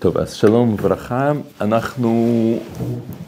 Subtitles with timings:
[0.00, 1.32] טוב, אז שלום וברכה.
[1.60, 2.12] אנחנו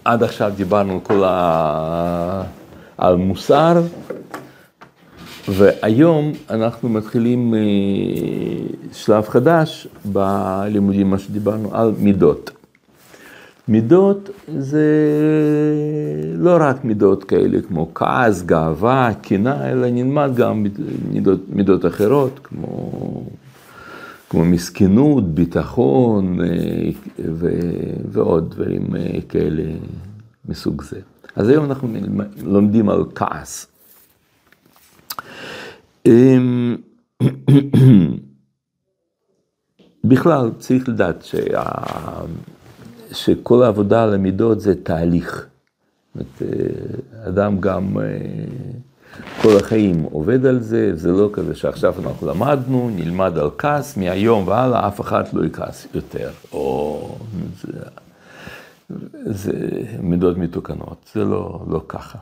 [0.05, 2.43] עד עכשיו דיברנו כל ה...
[2.99, 3.83] על מוסר,
[5.49, 7.61] והיום אנחנו מתחילים אה,
[8.93, 12.51] שלב חדש בלימודים, מה שדיברנו על מידות.
[13.69, 14.87] מידות זה
[16.35, 20.67] לא רק מידות כאלה כמו כעס, גאווה, קנאה, אלא נלמד גם
[21.13, 22.91] מידות, מידות אחרות כמו,
[24.33, 26.47] כמו מסכנות, ביטחון אה,
[27.33, 27.51] ו,
[28.11, 29.63] ועוד דברים אה, כאלה
[30.49, 31.01] מסוג זה.
[31.37, 31.89] אז היום אנחנו
[32.43, 33.67] לומדים על כעס.
[36.07, 36.77] אמ,
[40.11, 41.63] בכלל צריך לדעת שה...
[43.13, 45.47] שכל העבודה על המידות זה תהליך.
[46.15, 47.97] זאת אומרת, אה, אדם גם
[49.43, 54.49] כל החיים עובד על זה, זה לא כזה שעכשיו אנחנו למדנו, נלמד על כעס, מהיום
[54.49, 57.19] והלאה אף אחד לא יכעס יותר, או
[57.61, 57.73] זה,
[59.25, 59.53] זה
[60.01, 62.19] מידות מתוקנות, זה לא, לא ככה.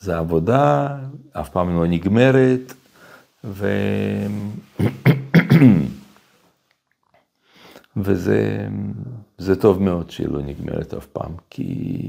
[0.00, 0.96] זה עבודה,
[1.32, 2.74] אף פעם לא נגמרת,
[3.44, 3.68] ו...
[7.96, 12.00] וזה טוב מאוד שהיא לא נגמרת אף פעם, כי,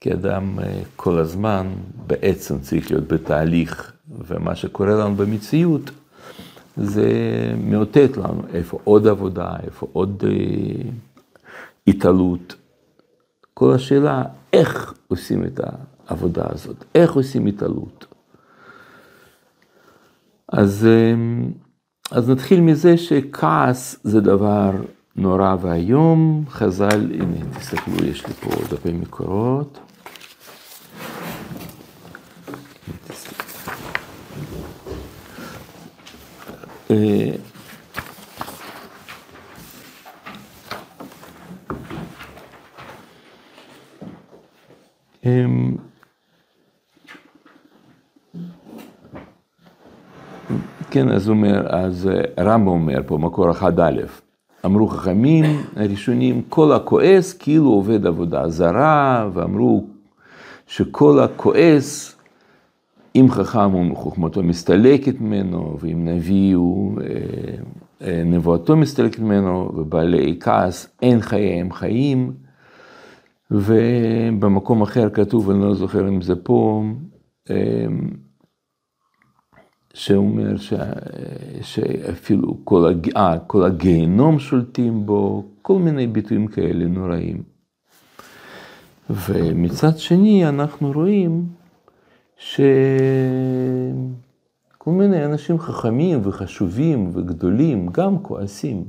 [0.00, 1.66] כי אדם אה, כל הזמן
[2.06, 3.92] בעצם צריך להיות בתהליך,
[4.26, 5.90] ומה שקורה לנו במציאות
[6.76, 7.10] זה
[7.64, 10.90] מאותת לנו איפה עוד עבודה, איפה עוד אה,
[11.86, 12.54] התעלות.
[13.54, 15.60] כל השאלה, איך עושים את
[16.06, 18.06] העבודה הזאת, איך עושים התעלות.
[20.52, 20.86] אז...
[20.86, 21.14] אה,
[22.10, 24.70] אז נתחיל מזה שכעס זה דבר
[25.16, 26.44] נורא ואיום.
[26.48, 29.78] חז"ל, הנה, תסתכלו, יש לי פה דפי מקורות.
[36.90, 36.96] כן,
[51.08, 54.00] אז אומר, אז אה, רמב"ם אומר פה, מקור אחד א',
[54.64, 55.44] אמרו חכמים
[55.76, 59.84] הראשונים, כל הכועס כאילו עובד עבודה זרה, ואמרו
[60.66, 62.16] שכל הכועס,
[63.16, 67.06] אם חכם הוא חוכמתו מסתלקת ממנו, ואם נביא הוא אה,
[68.06, 72.32] אה, נבואתו מסתלקת ממנו, ובעלי כעס אין חייהם חיים.
[73.50, 76.84] ובמקום אחר כתוב, אני לא זוכר אם זה פה,
[79.94, 80.72] שאומר ש...
[81.62, 83.16] שאפילו כל, הג...
[83.16, 87.42] אה, כל הגיהנום שולטים בו, כל מיני ביטויים כאלה נוראים.
[89.10, 91.59] ומצד שני אנחנו רואים
[92.40, 92.60] שכל
[94.86, 98.84] מיני אנשים חכמים וחשובים וגדולים גם כועסים.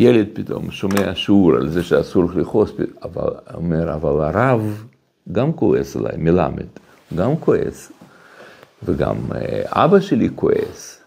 [0.00, 2.72] ילד פתאום שומע שיעור על זה שאסור לכעוס,
[3.02, 4.84] אבל אומר, אבל הרב
[5.32, 6.66] גם כועס עליי, מלמד,
[7.14, 7.92] גם כועס.
[8.84, 11.00] וגם אה, אבא שלי כועס,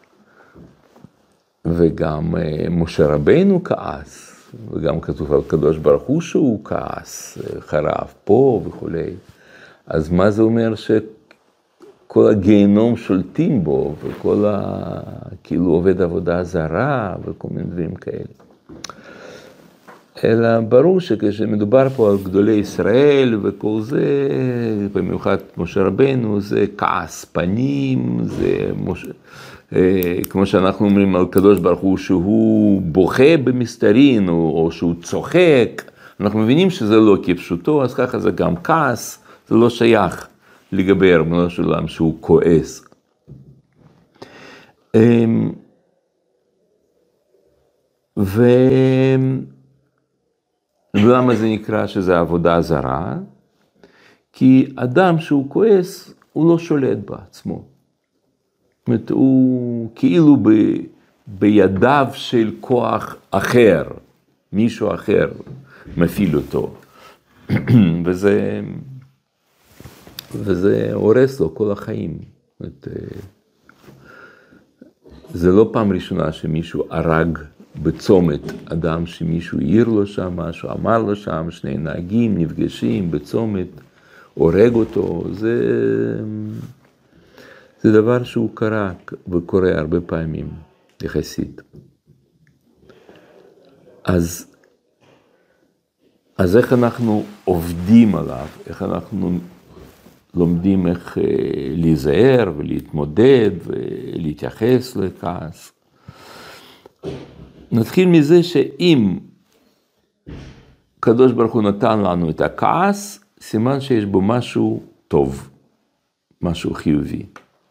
[1.66, 4.36] וגם אה, משה רבינו כעס,
[4.72, 9.14] וגם כתוב על הקדוש ברוך הוא שהוא כעס, אה, חרב פה וכולי.
[9.88, 10.76] אז מה זה אומר
[12.08, 15.00] שכל הגיהנום שולטים בו, וכל ה...
[15.44, 18.46] כאילו עובד עבודה זרה, וכל מיני דברים כאלה.
[20.24, 24.28] אלא ברור שכשמדובר פה על גדולי ישראל וכל זה,
[24.94, 29.06] במיוחד משה רבנו, זה כעס פנים, זה מש...
[29.76, 35.82] אה, כמו שאנחנו אומרים על קדוש ברוך הוא, שהוא בוכה במסתרין, או, או שהוא צוחק,
[36.20, 40.28] אנחנו מבינים שזה לא כפשוטו, אז ככה זה גם כעס, זה לא שייך
[40.72, 42.86] לגבי ארמונו של עולם שהוא כועס.
[44.96, 45.52] אמ,
[48.20, 48.44] ו...
[50.96, 53.18] למה זה נקרא שזה עבודה זרה?
[54.34, 57.64] כי אדם שהוא כועס, הוא לא שולט בעצמו.
[58.80, 60.50] זאת אומרת, הוא כאילו ב,
[61.28, 63.84] בידיו של כוח אחר,
[64.54, 65.32] מישהו אחר
[65.98, 66.74] מפעיל אותו.
[68.06, 68.62] וזה,
[70.34, 72.18] וזה הורס לו כל החיים.
[72.20, 72.88] זאת אומרת,
[75.34, 77.40] זה לא פעם ראשונה שמישהו הרג
[77.84, 83.68] בצומת אדם שמישהו העיר לו שם משהו, אמר לו שם, שני נהגים נפגשים בצומת,
[84.34, 85.56] הורג אותו, זה,
[87.82, 88.94] זה דבר שהוא קרה
[89.28, 90.50] וקורה הרבה פעמים,
[91.04, 91.62] יחסית.
[94.04, 94.46] אז,
[96.38, 99.32] אז איך אנחנו עובדים עליו, איך אנחנו
[100.36, 101.24] לומדים איך אה,
[101.70, 105.72] להיזהר ולהתמודד ולהתייחס לכעס.
[107.72, 109.18] נתחיל מזה שאם
[111.00, 115.50] הקדוש ברוך הוא נתן לנו את הכעס, סימן שיש בו משהו טוב,
[116.42, 117.26] משהו חיובי.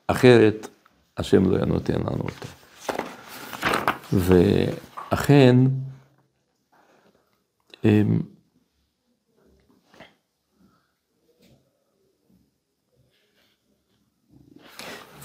[0.07, 0.69] אחרת,
[1.17, 2.47] השם לא היה נותן לנו אותו.
[4.13, 5.57] ואכן,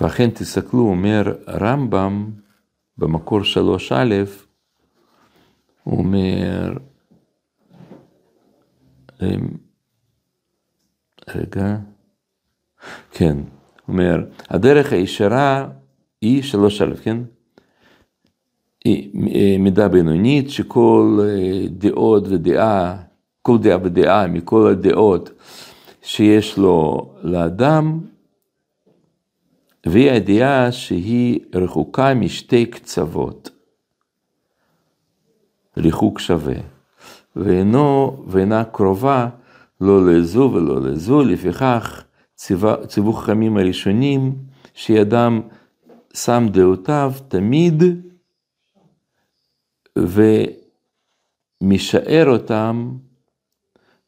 [0.02, 2.32] ואכן תסתכלו, אומר רמב"ם
[2.98, 4.16] במקור שלוש א',
[5.84, 6.74] הוא אומר,
[11.36, 11.78] רגע,
[13.12, 15.68] כן, הוא אומר, הדרך הישרה
[16.22, 17.18] היא שלוש א', כן?
[18.86, 22.98] היא אה, מידה בינונית שכל אה, דעות ודעה,
[23.42, 25.32] כל דעה ודעה מכל הדעות
[26.02, 28.00] שיש לו לאדם,
[29.92, 33.50] והיא הידיעה שהיא רחוקה משתי קצוות,
[35.78, 36.56] ריחוק שווה,
[37.36, 39.30] ואינו, ואינה קרובה
[39.82, 42.04] לא לזו ולא לזו, לפיכך
[42.88, 44.36] ציוו חכמים הראשונים,
[44.74, 45.42] שידם
[46.14, 47.84] שם דעותיו תמיד,
[51.62, 52.92] ומשאר אותם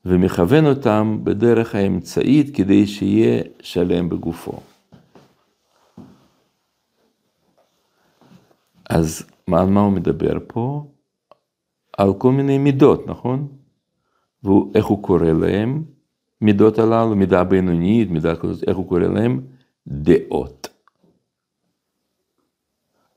[0.06, 4.71] ומכוון אותם בדרך האמצעית כדי שיהיה שלם בגופו.
[8.92, 10.86] אז על מה הוא מדבר פה?
[11.98, 13.48] על כל מיני מידות, נכון?
[14.44, 15.84] ואיך הוא קורא להם?
[16.42, 19.42] מידות הללו, מידה בינונית, מידה כזאת, איך הוא קורא להם?
[19.88, 20.68] דעות.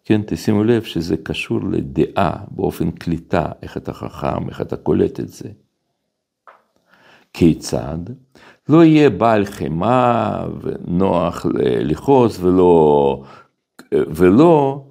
[0.05, 5.29] כן, תשימו לב שזה קשור לדעה באופן קליטה, איך אתה חכם, איך אתה קולט את
[5.29, 5.49] זה.
[7.33, 7.99] כיצד?
[8.69, 13.23] לא יהיה בעל חמאה ונוח לכעוס ולא,
[13.93, 14.85] ולא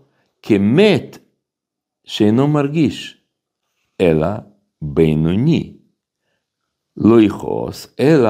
[0.44, 1.18] כמת
[2.06, 3.24] שאינו מרגיש,
[4.01, 4.28] אלא
[4.81, 5.78] בינוני.
[6.98, 8.30] לא יכעוס, אלא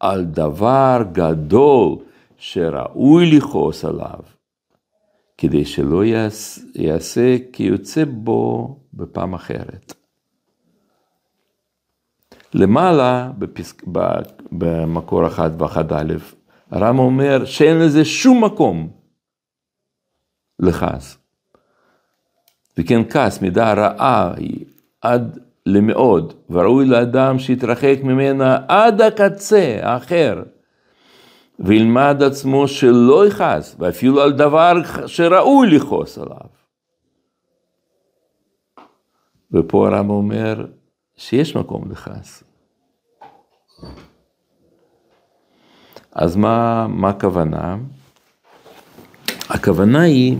[0.00, 1.98] על דבר גדול
[2.36, 4.20] שראוי לכעוס עליו,
[5.38, 6.02] כדי שלא
[6.74, 9.94] יעשה כיוצא בו בפעם אחרת.
[12.54, 13.82] למעלה, בפסק,
[14.52, 16.14] במקור אחד ואחד א',
[16.70, 18.90] הרמב"ם אומר שאין לזה שום מקום
[20.58, 21.25] לכעס.
[22.78, 24.64] וכן כעס, מידה רעה היא
[25.00, 30.42] עד למאוד, וראוי לאדם שיתרחק ממנה עד הקצה האחר,
[31.58, 34.72] וילמד עצמו שלא יכעס, ואפילו על דבר
[35.06, 36.56] שראוי לכעוס עליו.
[39.52, 40.66] ופה הרב אומר
[41.16, 42.44] שיש מקום לכעס.
[46.12, 47.76] אז מה, מה הכוונה?
[49.48, 50.36] הכוונה היא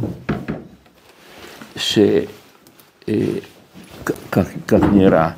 [1.77, 3.13] שכך
[4.73, 5.31] אה, נראה,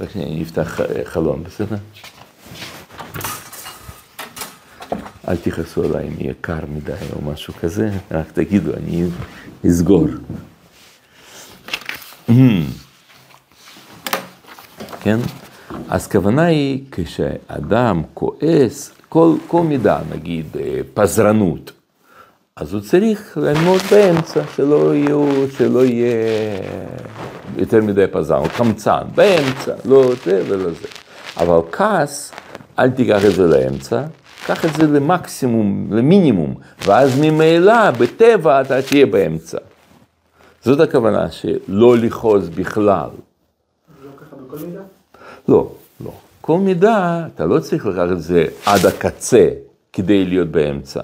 [0.00, 1.76] רק שאני אפתח חלון, בסדר?
[5.28, 9.06] אל תכעסו עליי אם יהיה קר מדי או משהו כזה, רק תגידו, אני
[9.66, 10.06] אסגור.
[15.00, 15.18] כן?
[15.88, 21.72] אז כוונה היא כשאדם כועס, כל, כל מידה, נגיד אה, פזרנות,
[22.60, 26.14] אז הוא צריך ללמוד באמצע, שלא, יהיו, שלא יהיה
[27.56, 30.86] יותר מדי פזר, קמצן, באמצע, לא זה ולא זה.
[31.36, 32.32] אבל כעס,
[32.78, 34.02] אל תיקח את זה לאמצע,
[34.46, 36.54] קח את זה למקסימום, למינימום,
[36.86, 39.58] ואז ממילא, בטבע, אתה תהיה באמצע.
[40.64, 43.08] זאת הכוונה, שלא לכעוס בכלל.
[44.04, 44.80] לא ככה בכל מידה?
[45.48, 45.72] לא,
[46.04, 46.12] לא.
[46.40, 49.48] כל מידה, אתה לא צריך לקחת את זה עד הקצה
[49.92, 51.00] כדי להיות באמצע.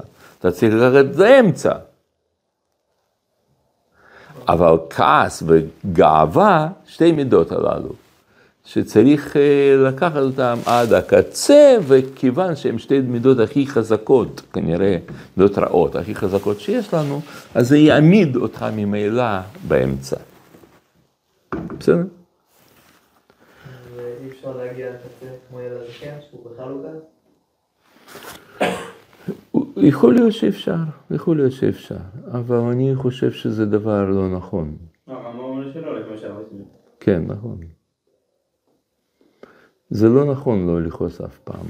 [0.46, 1.72] אתה צריך לקחת את זה אמצע.
[4.48, 7.92] אבל כעס וגאווה, שתי מידות הללו,
[8.64, 14.96] שצריך אה, לקחת אותם עד הקצה, וכיוון שהן שתי מידות הכי חזקות, כנראה
[15.36, 17.20] מידות רעות, הכי חזקות שיש לנו,
[17.54, 19.38] אז זה יעמיד אותך ממילא
[19.68, 20.16] באמצע.
[21.78, 22.02] בסדר?
[23.96, 27.15] ואי אפשר להגיע לקצה כמו ילד הזקן, שהוא בכלל לא גז?
[29.76, 30.76] יכול להיות שאפשר,
[31.10, 31.96] יכול להיות שאפשר,
[32.32, 34.76] אבל אני חושב שזה דבר לא נכון.
[37.00, 37.58] כן, נכון.
[39.90, 41.66] זה לא נכון לא לכעוס אף פעם.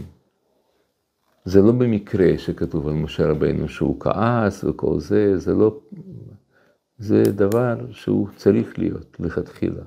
[1.44, 5.80] זה לא במקרה שכתוב על משה רבינו שהוא כעס וכל זה, זה לא...
[6.98, 9.82] זה דבר שהוא צריך להיות לכתחילה.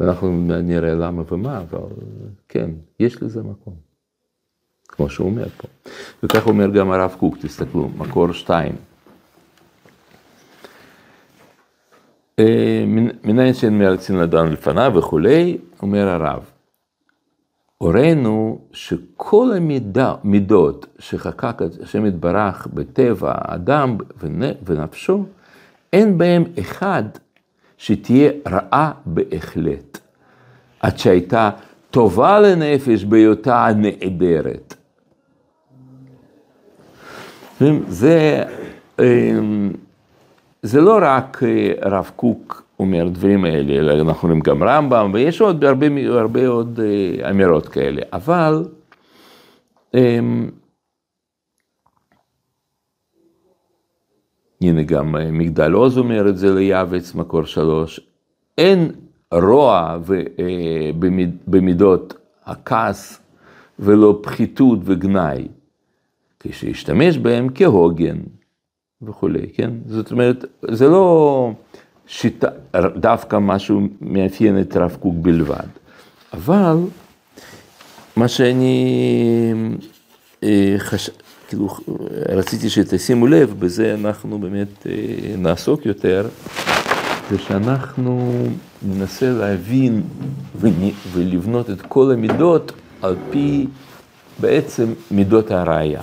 [0.00, 1.88] ואנחנו נראה למה ומה, אבל
[2.48, 2.70] כן,
[3.00, 3.85] יש לזה מקום.
[4.96, 5.68] כמו שהוא אומר פה.
[6.22, 8.74] וכך אומר גם הרב קוק, תסתכלו, מקור שתיים.
[12.38, 12.84] אה,
[13.24, 16.44] מניין שאין מארצין לדן לפניו וכולי, אומר הרב.
[17.78, 19.50] הורינו שכל
[20.24, 23.96] המידות שחקק השם יתברך בטבע האדם
[24.64, 25.24] ונפשו,
[25.92, 27.02] אין בהם אחד
[27.78, 29.98] שתהיה רעה בהחלט,
[30.80, 31.50] עד שהייתה
[31.90, 34.75] טובה לנפש בהיותה נעדרת.
[37.88, 38.42] זה,
[38.98, 39.72] אמ,
[40.62, 45.40] זה לא רק אה, הרב קוק אומר דברים האלה, אלא אנחנו רואים גם רמב"ם, ויש
[45.40, 48.64] עוד הרבה, הרבה עוד אה, אמירות כאלה, אבל
[49.94, 50.50] אמ,
[54.60, 58.00] הנה גם אה, מגדל עוז אומר את זה ליעבץ, מקור שלוש,
[58.58, 58.90] אין
[59.32, 60.20] רוע ו,
[60.98, 63.22] במיד, במידות הכעס
[63.78, 65.48] ולא פחיתות וגנאי,
[66.50, 68.16] כשישתמש בהם כהוגן
[69.02, 69.70] וכולי, כן?
[69.86, 71.50] זאת אומרת, זה לא
[72.06, 72.48] שיטה,
[72.96, 75.66] דווקא משהו מאפיין את הרב קוק בלבד,
[76.32, 76.76] אבל
[78.16, 78.94] מה שאני
[80.42, 81.10] אה, חש...
[81.48, 81.68] כאילו,
[82.28, 84.92] רציתי שתשימו לב, בזה אנחנו באמת אה,
[85.38, 86.28] נעסוק יותר,
[87.30, 88.44] זה שאנחנו
[88.82, 90.02] ננסה להבין
[91.12, 92.72] ולבנות את כל המידות
[93.02, 93.66] על פי
[94.40, 96.02] בעצם מידות הראייה.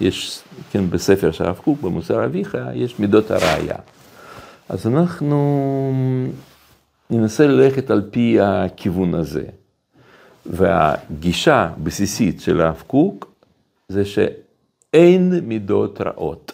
[0.00, 3.76] יש, כן, בספר של הרב קוק, במוסר אביך, יש מידות הראייה.
[4.68, 5.92] אז אנחנו
[7.10, 9.44] ננסה ללכת על פי הכיוון הזה.
[10.46, 13.32] והגישה הבסיסית של הרב קוק
[13.88, 16.52] זה שאין מידות רעות.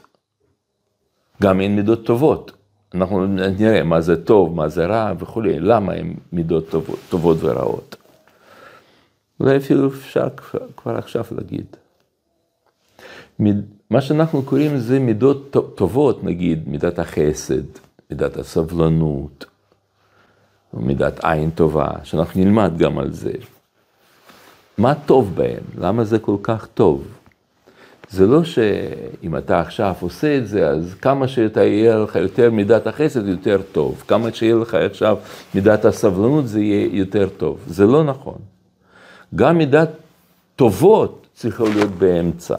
[1.42, 2.52] גם אין מידות טובות.
[2.94, 7.96] אנחנו נראה מה זה טוב, מה זה רע וכולי, למה הן מידות טובות, טובות ורעות.
[9.40, 10.28] אולי אפילו אפשר
[10.76, 11.66] כבר עכשיו להגיד.
[13.90, 17.62] מה שאנחנו קוראים זה מידות טובות, נגיד מידת החסד,
[18.10, 19.44] מידת הסבלנות,
[20.74, 23.32] מידת עין טובה, שאנחנו נלמד גם על זה.
[24.78, 25.62] מה טוב בהם?
[25.78, 27.04] למה זה כל כך טוב?
[28.10, 33.28] זה לא שאם אתה עכשיו עושה את זה, אז כמה שיהיה לך יותר מידת החסד,
[33.28, 34.04] יותר טוב.
[34.08, 35.18] כמה שיהיה לך עכשיו
[35.54, 37.58] מידת הסבלנות, זה יהיה יותר טוב.
[37.66, 38.38] זה לא נכון.
[39.34, 39.90] גם מידת
[40.56, 42.54] טובות צריכה להיות באמצע.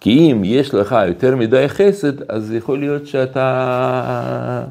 [0.00, 4.64] כי אם יש לך יותר מדי חסד, אז יכול להיות שאתה...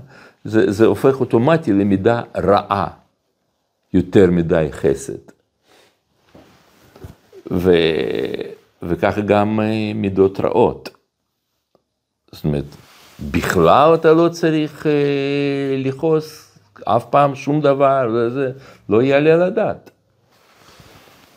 [0.44, 2.88] זה, זה הופך אוטומטי למידה רעה,
[3.94, 5.20] יותר מדי חסד.
[7.52, 7.72] ו...
[8.84, 10.90] וככה גם אה, מידות רעות.
[12.32, 12.64] זאת אומרת,
[13.32, 18.52] בכלל אתה לא צריך אה, לכעוס אף פעם שום דבר, זה
[18.90, 19.92] לא יעלה על הדעת.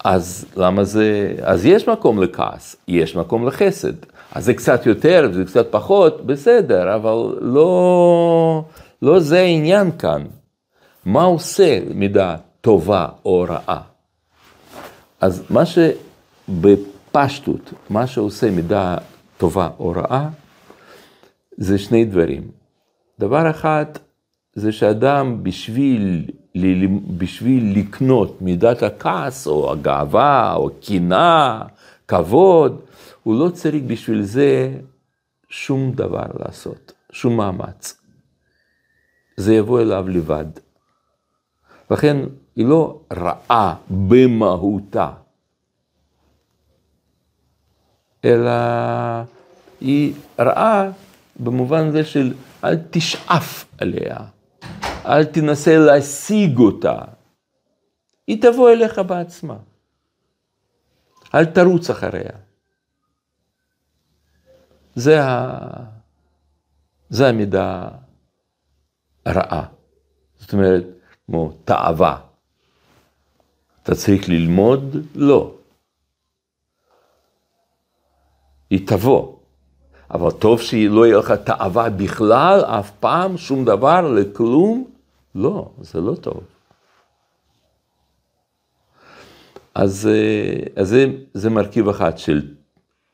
[0.04, 3.92] אז למה זה, אז יש מקום לכעס, יש מקום לחסד.
[4.32, 8.64] אז זה קצת יותר, זה קצת פחות, בסדר, אבל לא,
[9.02, 10.25] לא זה העניין כאן.
[11.04, 13.80] מה עושה מידה טובה או רעה?
[15.21, 18.97] אז מה שבפשטות, מה שעושה מידה
[19.37, 20.28] טובה או רעה,
[21.56, 22.42] זה שני דברים.
[23.18, 23.87] דבר אחד,
[24.54, 26.25] זה שאדם בשביל,
[27.16, 31.62] בשביל לקנות מידת הכעס, או הגאווה, או קנאה,
[32.09, 32.80] כבוד,
[33.23, 34.75] הוא לא צריך בשביל זה
[35.49, 38.00] שום דבר לעשות, שום מאמץ.
[39.37, 40.47] זה יבוא אליו לבד.
[41.90, 42.16] לכן
[42.56, 45.11] היא לא רעה במהותה,
[48.25, 48.50] אלא
[49.80, 50.90] היא רעה
[51.40, 54.16] במובן זה של אל תשאף עליה,
[55.06, 56.99] אל תנסה להשיג אותה,
[58.26, 59.56] היא תבוא אליך בעצמה.
[61.35, 62.32] אל תרוץ אחריה.
[64.94, 65.59] זה, ה...
[67.11, 67.88] זה המידה
[69.26, 69.66] הרעה.
[70.38, 70.85] זאת אומרת,
[71.26, 72.21] כמו תאווה.
[73.82, 74.97] אתה צריך ללמוד?
[75.14, 75.54] לא.
[78.71, 79.37] היא תבוא.
[80.11, 84.91] אבל טוב שלא יהיה לך תאווה בכלל, אף פעם, שום דבר, לכלום.
[85.35, 86.45] לא, זה לא טוב.
[89.75, 90.09] אז,
[90.77, 92.55] אז זה, זה מרכיב אחד של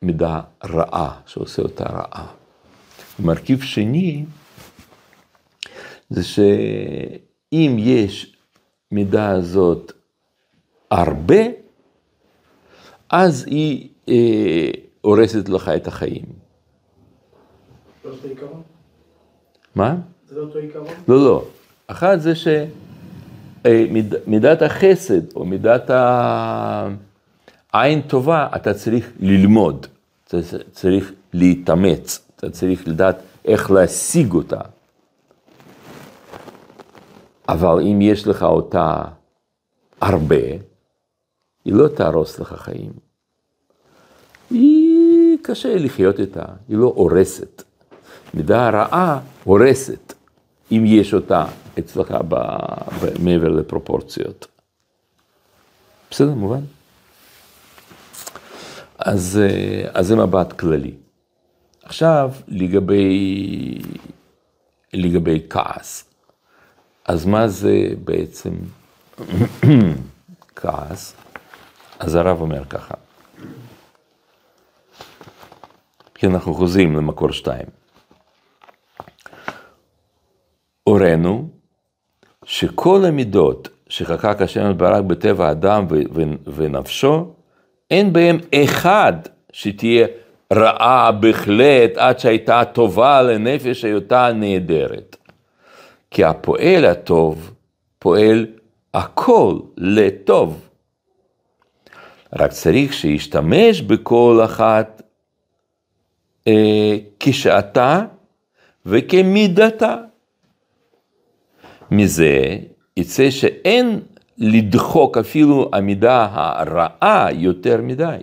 [0.03, 2.33] מידה רעה, שעושה אותה רעה.
[3.19, 4.25] מרכיב שני,
[6.11, 8.37] זה שאם יש
[8.93, 9.93] מידה הזאת
[10.91, 11.43] הרבה,
[13.11, 14.71] אז היא אה,
[15.01, 16.25] הורסת לך את החיים.
[18.05, 18.63] לא אותו עיקרון?
[19.75, 19.97] מה?
[20.27, 20.95] זה לא אותו עיקרון?
[21.09, 21.45] לא, לא.
[21.91, 22.33] אחת זה
[23.65, 25.91] שמידת החסד, או מידת
[27.73, 29.87] העין טובה, אתה צריך ללמוד,
[30.25, 30.37] אתה
[30.73, 34.61] צריך להתאמץ, אתה צריך לדעת איך להשיג אותה.
[37.49, 39.03] אבל אם יש לך אותה
[40.01, 40.37] הרבה,
[41.65, 42.93] היא לא תהרוס לך חיים.
[44.51, 47.63] היא קשה לחיות איתה, היא לא הורסת.
[48.35, 50.15] מידה רעה הורסת,
[50.73, 51.45] אם יש אותה
[51.79, 52.15] אצלך
[53.19, 54.47] מעבר לפרופורציות.
[56.11, 56.61] בסדר, מובן?
[58.99, 60.95] אז, אה, אז זה מבט כללי.
[61.83, 63.79] עכשיו, לגבי,
[64.93, 66.05] לגבי כעס.
[67.05, 68.55] אז מה זה בעצם
[70.57, 71.15] כעס?
[71.99, 72.95] אז הרב אומר ככה.
[76.15, 77.67] כי אנחנו חוזרים למקור שתיים.
[80.85, 81.49] הורינו
[82.49, 85.87] שכל המידות שחקק השם ברק בטבע האדם
[86.47, 87.27] ונפשו,
[87.91, 89.13] אין בהם אחד
[89.53, 90.07] שתהיה
[90.53, 95.17] רעה בהחלט עד שהייתה טובה לנפש היותה נהדרת.
[96.11, 97.55] כי הפועל הטוב
[97.99, 98.47] פועל
[98.95, 100.69] הכל לטוב.
[102.33, 105.03] רק צריך שישתמש בכל אחת
[106.47, 108.05] אה, כשעתה
[108.87, 110.08] וכמידתה.
[111.91, 112.59] מזה
[112.97, 114.01] יצא שאין
[114.39, 118.19] לדחוק אפילו המידה הרעה יותר מדי,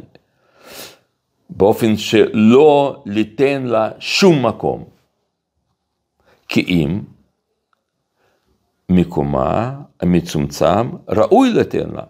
[1.49, 4.83] באופן שלא ליתן לה שום מקום.
[6.47, 7.01] כי אם
[8.89, 12.03] מקומה המצומצם ראוי לתן לה,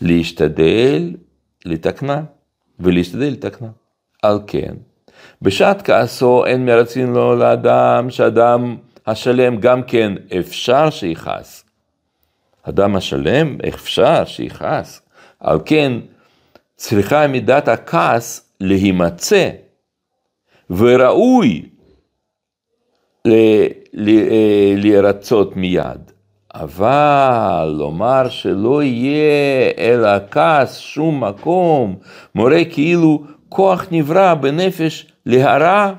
[0.00, 1.14] להשתדל
[1.64, 2.22] לתקנה
[2.80, 3.68] ולהשתדל לתקנה.
[4.22, 4.74] על כן,
[5.42, 8.76] בשעת כעסו אין מרצין לו לאדם שאדם
[9.06, 11.64] השלם גם כן אפשר שיכעס.
[12.62, 15.02] אדם השלם אפשר שיכעס.
[15.40, 15.92] על כן
[16.76, 19.50] צריכה מידת הכעס להימצא,
[20.70, 21.68] וראוי
[24.76, 26.10] לרצות מיד.
[26.54, 31.96] אבל לומר שלא יהיה אל הכעס שום מקום,
[32.34, 35.92] מורה כאילו כוח נברא בנפש להרע,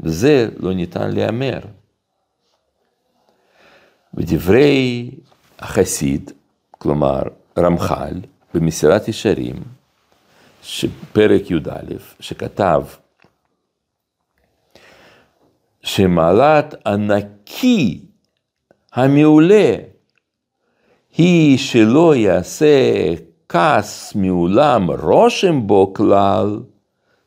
[0.00, 1.58] וזה לא ניתן להיאמר.
[4.14, 5.10] בדברי
[5.58, 6.30] החסיד,
[6.70, 7.22] כלומר
[7.58, 8.20] רמח"ל,
[8.54, 9.62] במסירת ישרים,
[11.12, 12.82] פרק י"א, שכתב
[15.82, 18.00] שמעלת הנקי
[18.92, 19.74] המעולה
[21.16, 23.14] היא שלא יעשה
[23.48, 26.60] כעס מעולם רושם בו כלל,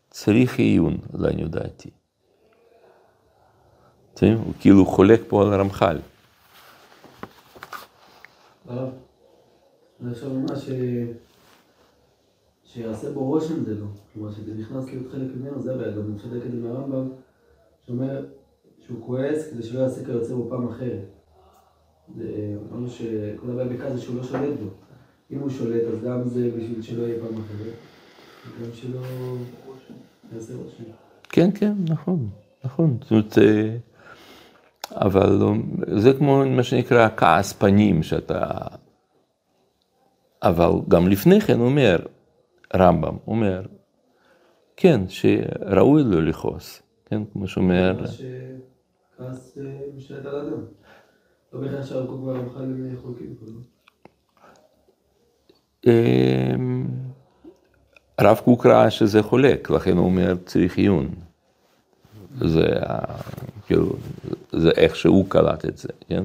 [0.10, 1.90] צריך עיון, לעניות דעתי.
[4.22, 5.98] הוא כאילו חולק פה על הרמח"ל.
[8.70, 10.70] אני עכשיו ממש
[12.64, 13.86] שיעשה בו רושם זה לא.
[14.14, 15.92] כלומר, שזה נכנס להיות חלק ממנו, זה הבעיה.
[15.92, 17.10] גם את זה מהרמב"ם,
[17.86, 18.26] שאומר
[18.80, 21.06] שהוא כועס כדי שלא יעשה כיוצא בו פעם אחרת.
[22.16, 24.70] אמרנו שכל הבעיה בכעס זה שהוא לא שולט בו.
[25.32, 27.74] אם הוא שולט, אז גם זה בשביל שלא יהיה פעם אחרת,
[28.60, 29.02] וגם שלא
[30.34, 30.84] יעשה רושם.
[31.24, 32.30] כן, כן, נכון,
[32.66, 32.98] נכון.
[33.02, 33.78] זאת אומרת, אה,
[35.02, 35.54] אבל לא,
[35.98, 38.52] זה כמו מה שנקרא כעס פנים, שאתה...
[40.44, 41.98] אבל גם לפני כן אומר,
[42.76, 43.66] רמב"ם אומר,
[44.78, 48.06] כן, שראוי לו לכעוס, כן, כמו שאומר...
[48.06, 49.64] שכעס אה,
[49.96, 50.62] משתלט על אדם.
[51.54, 53.60] לא בהכרח שהרקוק והרמח"ל הם חולקים פה, לא?
[55.88, 56.88] אמ,
[58.18, 61.10] הרב קוק ראה שזה חולק, לכן הוא אומר צריך עיון.
[62.42, 62.66] זה,
[63.66, 63.96] כאילו,
[64.60, 66.24] זה איך שהוא קלט את זה, כן?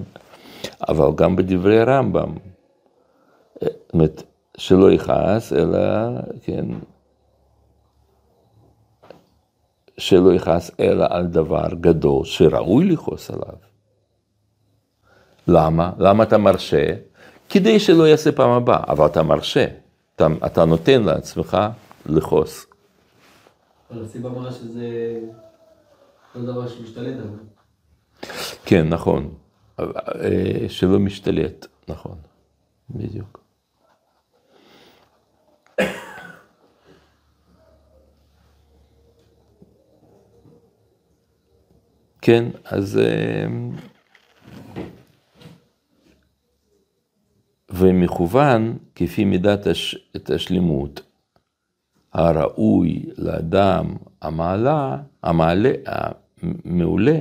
[0.88, 2.34] אבל גם בדברי הרמב"ם,
[3.60, 4.22] זאת אומרת,
[4.56, 5.78] שלא יכעס, אלא,
[6.42, 6.64] כן,
[9.98, 13.56] שלא יכעס אלא על דבר גדול שראוי לכעוס עליו.
[15.48, 15.92] למה?
[15.98, 16.86] למה אתה מרשה?
[17.48, 19.66] כדי שלא יעשה פעם הבאה, אבל אתה מרשה,
[20.16, 21.58] אתה, אתה נותן לעצמך
[22.06, 22.66] לכעוס.
[23.90, 25.18] אבל הסיבה מראה שזה
[26.34, 27.52] לא דבר שמשתלט עליו.
[28.64, 29.34] כן, נכון.
[29.80, 32.18] אה, שלא משתלט, נכון,
[32.90, 33.42] בדיוק.
[42.20, 42.98] כן, אז...
[42.98, 43.46] אה,
[47.70, 49.66] ומכוון כפי מידת
[50.34, 51.02] השלמות
[52.12, 55.72] הראוי לאדם המעלה, המעלה,
[56.42, 57.18] המעולה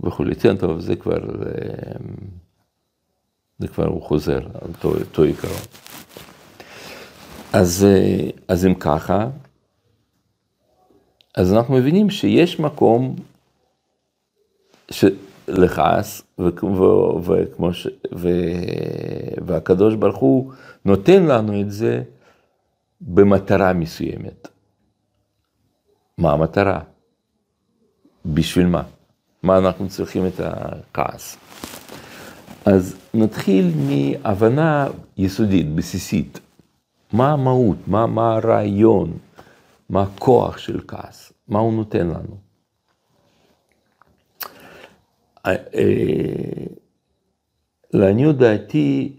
[0.00, 0.34] וכולי.
[0.34, 1.18] כן, טוב, זה כבר,
[3.58, 5.60] זה כבר הוא חוזר על אותו עיקרון.
[7.52, 7.86] אז,
[8.48, 9.28] אז אם ככה,
[11.34, 13.16] אז אנחנו מבינים שיש מקום,
[15.48, 17.70] לכעס, וכמו,
[18.14, 18.28] ו,
[19.46, 20.52] והקדוש ברוך הוא
[20.84, 22.02] נותן לנו את זה
[23.00, 24.48] במטרה מסוימת.
[26.18, 26.80] מה המטרה?
[28.26, 28.82] בשביל מה?
[29.46, 31.36] מה אנחנו צריכים את הכעס?
[32.64, 36.40] אז נתחיל מהבנה יסודית, בסיסית.
[37.12, 39.18] מה המהות, מה, מה הרעיון,
[39.90, 42.36] מה הכוח של כעס, מה הוא נותן לנו.
[45.46, 45.54] אה,
[47.92, 49.12] לעניות דעתי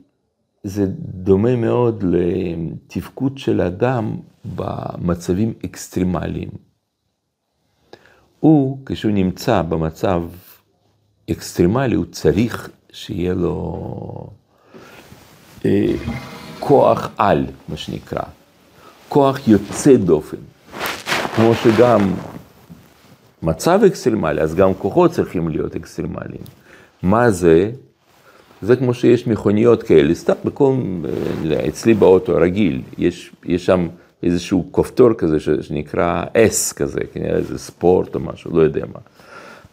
[0.64, 4.18] זה דומה מאוד לתפקוד של אדם
[4.56, 6.50] במצבים אקסטרימליים.
[8.48, 10.24] הוא, כשהוא נמצא במצב
[11.32, 14.30] אקסטרימלי, הוא צריך שיהיה לו
[15.66, 15.94] אה,
[16.60, 18.22] כוח על, מה שנקרא,
[19.10, 20.38] כוח יוצא דופן.
[21.36, 22.14] כמו שגם
[23.44, 26.44] מצב אקסטרימלי, אז גם כוחות צריכים להיות אקסטרימליים.
[27.04, 27.72] מה זה?
[28.62, 30.76] זה כמו שיש מכוניות כאלה, סתם בכל,
[31.68, 33.88] אצלי באוטו רגיל, יש, יש שם
[34.24, 39.00] איזשהו כפתור כזה שנקרא S כזה, כנראה איזה ספורט או משהו, לא יודע מה.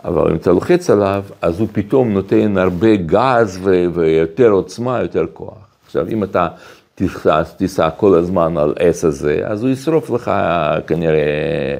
[0.05, 5.27] אבל אם אתה לוחץ עליו, אז הוא פתאום נותן הרבה גז ו- ויותר עוצמה, יותר
[5.33, 5.55] כוח.
[5.87, 6.49] עכשיו, אם אתה
[6.95, 10.31] תיסע, תיסע כל הזמן על S הזה, אז הוא ישרוף לך
[10.87, 11.79] כנראה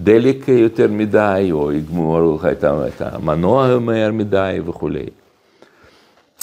[0.00, 5.06] דלק יותר מדי, או יגמור לך את המנוע מהר מדי וכולי.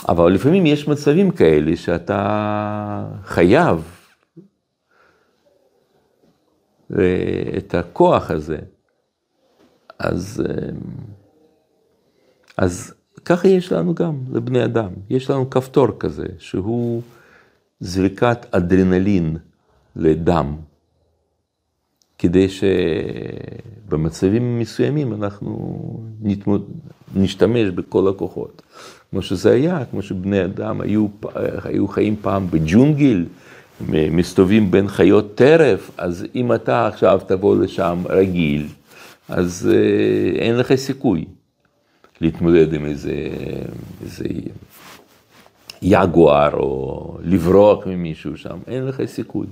[0.10, 3.82] אבל לפעמים יש מצבים כאלה שאתה חייב
[7.58, 8.58] את הכוח הזה.
[10.00, 10.44] אז,
[12.58, 12.94] אז
[13.26, 17.02] ככה יש לנו גם לבני אדם, יש לנו כפתור כזה, שהוא
[17.80, 19.38] זריקת אדרנלין
[19.96, 20.56] לדם,
[22.18, 22.48] כדי
[23.90, 25.80] שבמצבים מסוימים אנחנו
[26.22, 26.70] נתמוד,
[27.16, 28.62] נשתמש בכל הכוחות.
[29.12, 31.08] כמו שזה היה, כמו שבני אדם היו,
[31.64, 33.26] היו חיים פעם בג'ונגל,
[33.90, 38.68] מסתובבים בין חיות טרף, אז אם אתה עכשיו תבוא לשם רגיל,
[39.30, 41.26] אז אה, אין לך סיכוי
[42.22, 43.14] להתמודד עם איזה,
[44.04, 44.26] איזה
[45.82, 49.48] יגואר או לברוח ממישהו שם, אין לך סיכוי.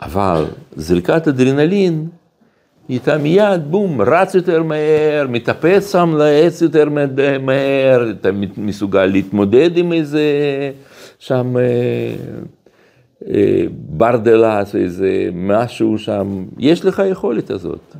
[0.00, 0.44] אבל
[0.76, 2.08] זריקת אדרנלין
[2.88, 6.88] נהייתה מיד, בום, רץ יותר מהר, מטפס שם לעץ יותר
[7.40, 10.22] מהר, אתה מסוגל להתמודד עם איזה
[11.18, 12.14] שם אה,
[13.70, 17.96] ברדלס, איזה משהו שם, יש לך יכולת הזאת.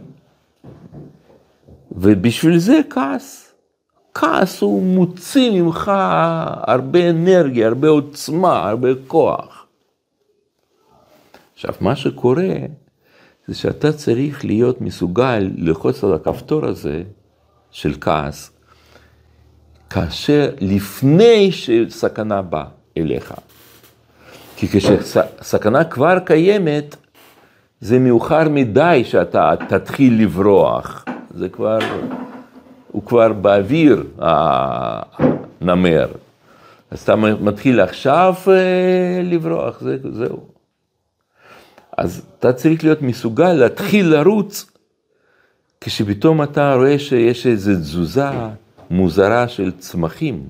[1.92, 3.52] ובשביל זה כעס.
[4.14, 5.92] כעס הוא מוציא ממך
[6.62, 9.66] הרבה אנרגיה, הרבה עוצמה, הרבה כוח.
[11.54, 12.56] עכשיו, מה שקורה,
[13.48, 17.02] זה שאתה צריך להיות מסוגל ללחוץ על הכפתור הזה
[17.70, 18.50] של כעס,
[19.90, 22.64] כאשר לפני שסכנה באה
[22.96, 23.34] אליך.
[24.56, 26.96] כי כשסכנה כבר קיימת,
[27.80, 31.04] זה מאוחר מדי שאתה תתחיל לברוח.
[31.34, 31.78] זה כבר,
[32.90, 36.06] הוא כבר באוויר, הנמר.
[36.90, 40.44] אז אתה מתחיל עכשיו אה, לברוח, זה, זהו.
[41.98, 44.70] אז אתה צריך להיות מסוגל להתחיל לרוץ,
[45.80, 48.30] כשפתאום אתה רואה שיש איזו תזוזה
[48.90, 50.48] מוזרה של צמחים.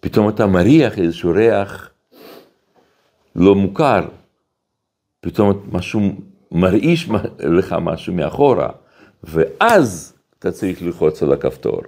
[0.00, 1.91] פתאום אתה מריח איזשהו ריח
[3.36, 4.00] לא מוכר,
[5.20, 6.00] פתאום משהו
[6.52, 8.68] מרעיש לך משהו מאחורה,
[9.24, 11.80] ואז אתה צריך ללחוץ על הכפתור.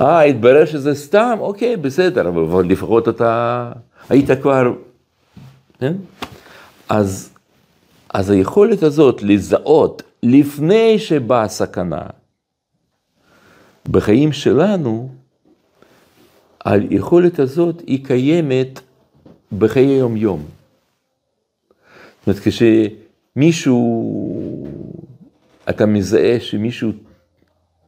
[0.00, 3.72] אה, התברר שזה סתם, אוקיי, בסדר, אבל לפחות אתה
[4.08, 4.72] היית כבר,
[5.78, 5.94] כן?
[6.88, 7.30] אז,
[8.14, 12.02] אז היכולת הזאת לזהות לפני שבאה סכנה
[13.90, 15.10] בחיים שלנו,
[16.64, 18.80] היכולת הזאת היא קיימת
[19.58, 20.46] בחיי יום-יום.
[22.18, 22.40] זאת אומרת,
[23.34, 23.76] כשמישהו,
[25.70, 26.92] אתה מזהה שמישהו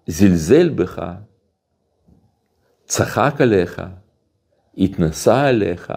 [0.06, 1.02] זלזל בך,
[2.84, 3.82] צחק עליך,
[4.78, 5.92] התנסה עליך,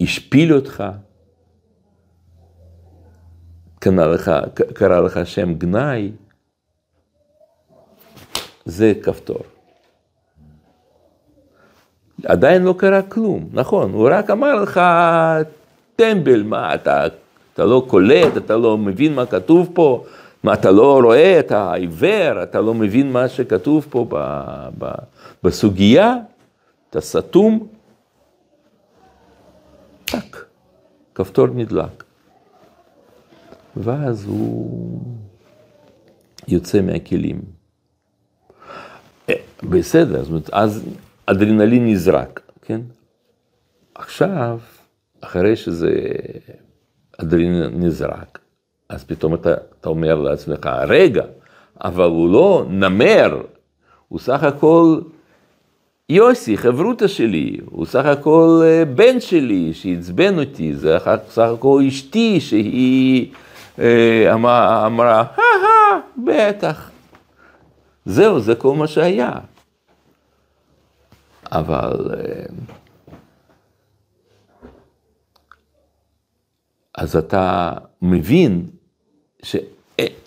[0.00, 0.84] השפיל אותך,
[3.78, 4.30] קנה לך,
[4.74, 6.12] קרא לך שם גנאי,
[8.64, 9.55] זה כפתור.
[12.26, 14.80] עדיין לא קרה כלום, נכון, הוא רק אמר לך,
[15.96, 17.06] טמבל, מה אתה,
[17.54, 20.04] אתה לא קולט, אתה לא מבין מה כתוב פה,
[20.42, 24.16] מה אתה לא רואה, אתה עיוור, אתה לא מבין מה שכתוב פה ב,
[24.78, 24.90] ב,
[25.42, 26.14] בסוגיה,
[26.90, 27.66] אתה סתום,
[30.04, 30.44] טק,
[31.14, 32.04] כפתור נדלק.
[33.76, 35.00] ואז הוא
[36.48, 37.40] יוצא מהכלים.
[39.62, 40.84] בסדר, זאת אומרת, אז
[41.26, 42.80] אדרנלין נזרק, כן?
[43.94, 44.58] עכשיו,
[45.20, 45.92] אחרי שזה
[47.18, 48.38] אדרנלין נזרק,
[48.88, 51.24] אז פתאום אתה, אתה אומר לעצמך, רגע,
[51.84, 53.42] אבל הוא לא נמר,
[54.08, 55.00] הוא סך הכל
[56.08, 60.96] יוסי, חברותא שלי, הוא סך הכל אה, בן שלי שעצבן אותי, זה
[61.30, 63.32] סך הכל אשתי שהיא
[63.78, 65.24] אה, אמרה, אמרה,
[66.24, 66.90] בטח.
[68.04, 69.32] זהו, זה כל מה שהיה.
[71.52, 72.14] אבל...
[72.14, 72.46] אה,
[76.94, 78.66] אז אתה מבין
[79.42, 79.56] ש...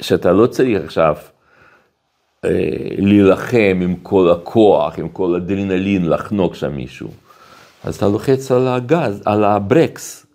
[0.01, 1.15] שאתה לא צריך עכשיו
[2.45, 2.49] אה,
[2.97, 7.09] להילחם עם כל הכוח, עם כל אדרנלין, לחנוק שם מישהו.
[7.83, 10.25] אז אתה לוחץ על הגז, על הברקס.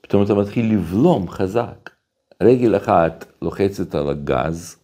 [0.00, 1.90] פתאום אתה מתחיל לבלום חזק.
[2.42, 4.76] רגל אחת לוחצת על הגז,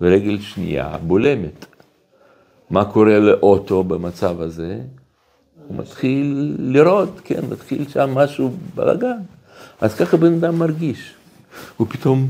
[0.00, 1.66] ורגל שנייה בולמת.
[2.70, 4.80] מה קורה לאוטו במצב הזה?
[5.66, 9.18] הוא מתחיל לראות, כן, מתחיל שם משהו בלאגן.
[9.80, 11.14] אז ככה בן אדם מרגיש.
[11.76, 12.28] הוא פתאום,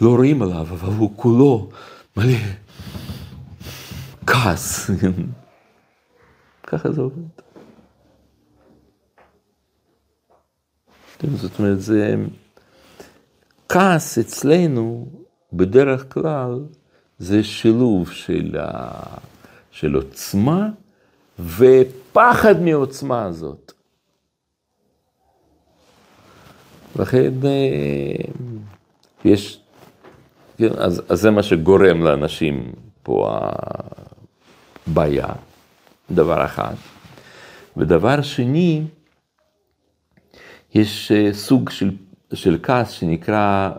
[0.00, 1.70] לא רואים עליו, אבל הוא כולו
[2.16, 2.38] מלא
[4.26, 4.90] כעס.
[6.66, 7.22] ככה זה עובד.
[11.36, 12.14] זאת אומרת, זה...
[13.68, 15.06] כעס אצלנו,
[15.52, 16.60] בדרך כלל,
[17.18, 18.90] זה שילוב של, ה...
[19.70, 20.68] של עוצמה
[21.38, 23.72] ופחד מעוצמה הזאת.
[26.98, 28.24] לכן אה,
[29.24, 29.60] יש,
[30.58, 33.38] כן, אז, אז זה מה שגורם לאנשים פה
[34.86, 35.28] הבעיה,
[36.10, 36.74] דבר אחד.
[37.76, 38.82] ודבר שני,
[40.74, 41.90] יש אה, סוג של,
[42.34, 43.70] של כעס שנקרא,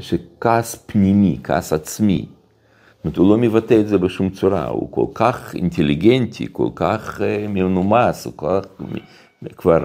[0.00, 2.26] שכעס פנימי, כעס עצמי.
[2.96, 7.20] זאת אומרת, הוא לא מבטא את זה בשום צורה, הוא כל כך אינטליגנטי, כל כך
[7.48, 8.68] מנומס, הוא כל כך
[9.56, 9.84] כבר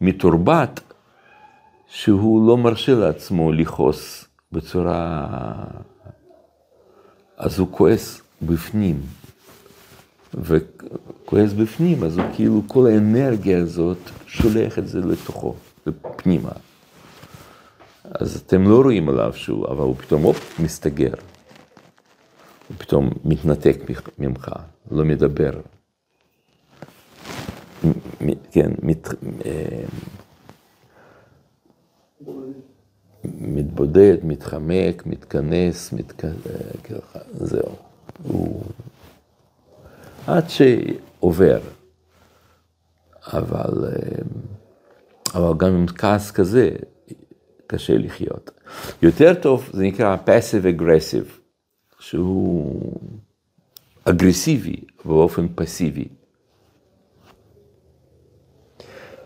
[0.00, 0.80] מתורבת,
[1.88, 5.26] שהוא לא מרשה לעצמו לכעוס בצורה...
[7.36, 9.00] אז הוא כועס בפנים.
[10.34, 15.54] וכועס בפנים, אז הוא כאילו, כל האנרגיה הזאת שולח את זה לתוכו,
[15.86, 16.50] לפנימה.
[18.14, 21.14] אז אתם לא רואים עליו שהוא, אבל הוא פתאום, הופ, מסתגר.
[22.68, 23.76] הוא פתאום מתנתק
[24.18, 24.50] ממך,
[24.90, 25.60] לא מדבר.
[28.50, 29.08] כן, מת,
[29.44, 29.84] אה,
[33.24, 36.24] מתבודד, מתחמק, מתכנס, מתכ...
[36.84, 37.76] ככה, זהו.
[38.22, 38.62] הוא...
[40.26, 41.60] עד שעובר.
[43.26, 43.88] אבל,
[45.34, 46.70] אבל גם עם כעס כזה,
[47.72, 48.50] קשה לחיות.
[49.02, 51.30] יותר טוב, זה נקרא passive aggressive,
[52.00, 52.92] שהוא
[54.04, 56.08] אגרסיבי באופן פסיבי.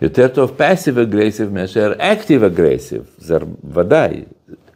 [0.03, 3.37] יותר טוב passive aggressive מאשר active aggressive, זה
[3.75, 4.25] ודאי,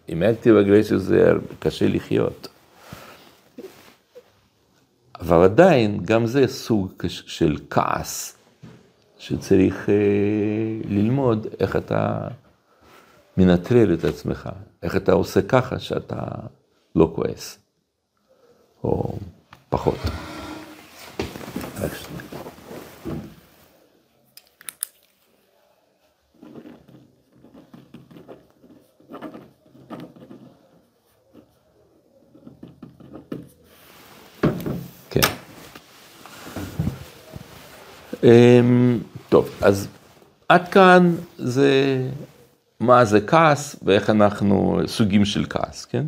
[0.08, 2.48] עם active aggressive זה קשה לחיות.
[5.20, 8.36] אבל עדיין, גם זה סוג של כעס,
[9.18, 9.94] שצריך אה,
[10.88, 12.28] ללמוד איך אתה
[13.40, 14.48] מנטרל את עצמך,
[14.82, 16.24] איך אתה עושה ככה שאתה
[16.96, 17.58] לא כועס,
[18.84, 19.18] או
[19.68, 19.96] פחות.
[21.76, 22.40] שנייה.
[38.22, 38.98] אמ,
[39.28, 39.88] טוב, אז
[40.48, 42.00] עד כאן זה
[42.80, 46.06] מה זה כעס ואיך אנחנו, סוגים של כעס, כן?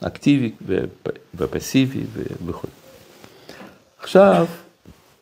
[0.00, 0.52] אקטיבי
[1.34, 2.04] ופסיבי
[2.46, 2.68] וכו'.
[3.98, 4.46] עכשיו,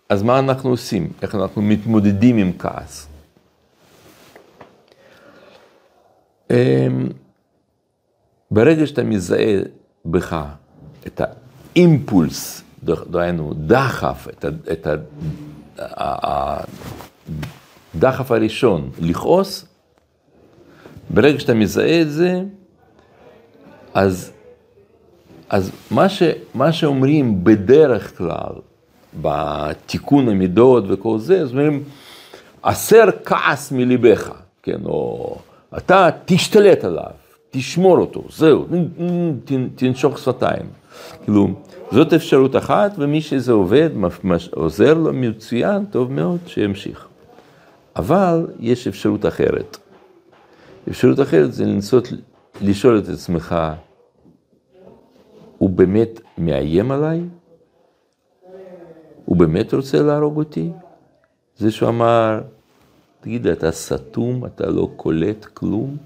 [0.08, 1.12] אז מה אנחנו עושים?
[1.22, 3.06] איך אנחנו מתמודדים עם כעס?
[6.50, 7.08] אמ,
[8.50, 9.56] ברגע שאתה מזהה
[10.04, 10.44] בך
[11.06, 14.26] את האימפולס דהיינו, דחף,
[14.72, 14.86] את
[17.94, 19.69] הדחף הראשון לכעוס,
[21.14, 22.42] ברגע שאתה מזהה את זה,
[23.94, 24.32] אז,
[25.48, 26.22] אז מה, ש,
[26.54, 28.52] מה שאומרים בדרך כלל,
[29.20, 31.84] בתיקון המידות וכל זה, אז אומרים,
[32.64, 34.30] הסר כעס מליבך,
[34.62, 35.36] כן, או
[35.76, 37.10] אתה תשתלט עליו,
[37.50, 38.66] תשמור אותו, זהו,
[39.74, 40.66] תנשוך שפתיים.
[41.24, 41.48] כאילו,
[41.92, 43.90] זאת אפשרות אחת, ומי שזה עובד,
[44.50, 47.06] עוזר לו מצוין, טוב מאוד, שימשיך.
[47.96, 49.76] אבל יש אפשרות אחרת.
[50.88, 52.08] אפשרות אחרת זה לנסות
[52.60, 53.56] לשאול את עצמך,
[55.80, 57.20] באמת מאיים עליי?
[59.24, 60.70] הוא באמת רוצה להרוג אותי?
[61.56, 62.40] זה שהוא אמר,
[63.20, 65.96] תגיד, אתה סתום, אתה לא קולט כלום?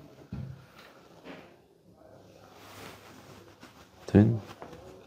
[4.07, 4.27] כן?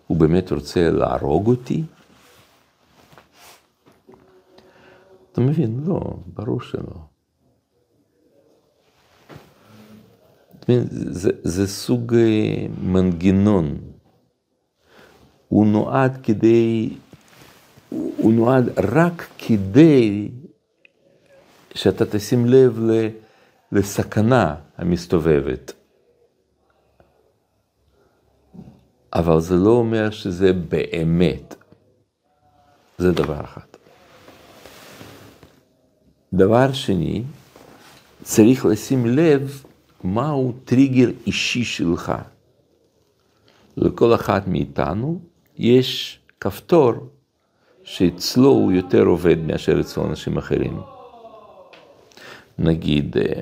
[0.08, 1.84] הוא באמת רוצה להרוג אותי?
[5.32, 5.84] אתה מבין?
[5.86, 6.00] לא,
[6.34, 7.17] ברור שלא.
[10.92, 13.78] זה, זה סוג אה, מנגנון.
[15.48, 16.90] הוא נועד כדי,
[17.90, 20.30] הוא נועד רק כדי
[21.74, 22.80] שאתה תשים לב
[23.72, 25.74] לסכנה המסתובבת.
[29.14, 31.56] אבל זה לא אומר שזה באמת.
[32.98, 33.62] זה דבר אחד.
[36.34, 37.24] דבר שני,
[38.24, 39.64] צריך לשים לב
[40.14, 42.12] מהו טריגר אישי שלך.
[43.78, 45.20] לכל אחד מאיתנו
[45.58, 46.94] יש כפתור
[47.84, 50.80] שאצלו הוא יותר עובד מאשר אצל אנשים אחרים.
[52.60, 53.42] נגיד, אה,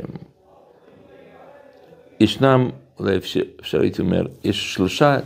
[2.20, 5.18] ישנם, אולי אפשר, הייתי אומר, יש שלושה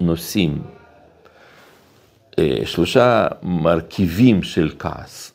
[0.00, 0.62] נושאים,
[2.38, 5.32] אה, שלושה מרכיבים של כעס.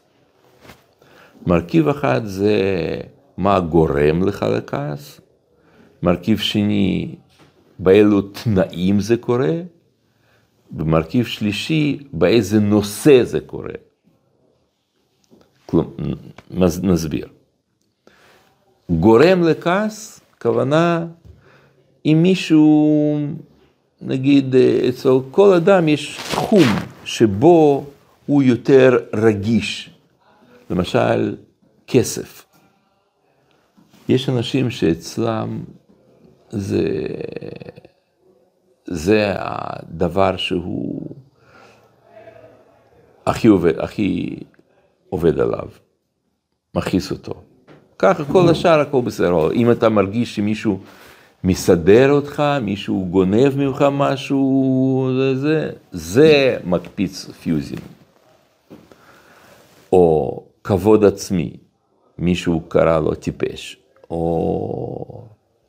[1.47, 2.61] מרכיב אחד זה
[3.37, 5.21] מה גורם לך לכעס,
[6.05, 7.15] מרכיב שני,
[7.79, 9.61] באילו תנאים זה קורה,
[10.77, 13.73] ומרכיב שלישי, באיזה נושא זה קורה.
[15.65, 15.89] כלומר,
[16.83, 17.27] נסביר.
[18.89, 21.05] גורם לכעס, כוונה,
[22.05, 23.17] אם מישהו,
[24.01, 24.55] נגיד,
[24.89, 26.67] אצל כל אדם יש תחום
[27.05, 27.85] שבו
[28.25, 29.89] הוא יותר רגיש.
[30.69, 31.35] למשל,
[31.87, 32.45] כסף.
[34.09, 35.63] יש אנשים שאצלם
[36.55, 36.83] זה,
[38.85, 41.15] זה הדבר שהוא
[43.25, 44.39] הכי עובד, הכי
[45.09, 45.67] עובד עליו,
[46.75, 47.33] מכעיס אותו.
[47.99, 49.51] ככה כל השאר הכל בסדר.
[49.51, 50.79] אם אתה מרגיש שמישהו
[51.43, 57.79] מסדר אותך, מישהו גונב ממך משהו, זה, זה, זה מקפיץ פיוזים.
[59.93, 61.57] או כבוד עצמי,
[62.17, 63.77] מישהו קרא לו טיפש,
[64.09, 65.25] או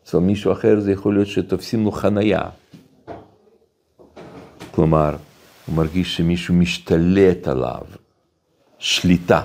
[0.07, 2.43] אצל מישהו אחר זה יכול להיות שתופסים לו חנייה.
[4.71, 5.17] כלומר,
[5.67, 7.83] הוא מרגיש שמישהו משתלט עליו,
[8.79, 9.43] שליטה.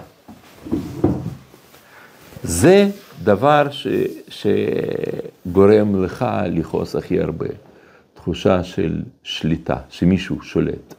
[2.43, 2.89] זה
[3.24, 3.88] דבר ש,
[4.28, 7.47] שגורם לך לכעוס הכי הרבה,
[8.13, 10.93] תחושה של שליטה, שמישהו שולט.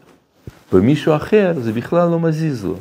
[0.73, 2.77] ומישהו אחר זה בכלל לא מזיז לו.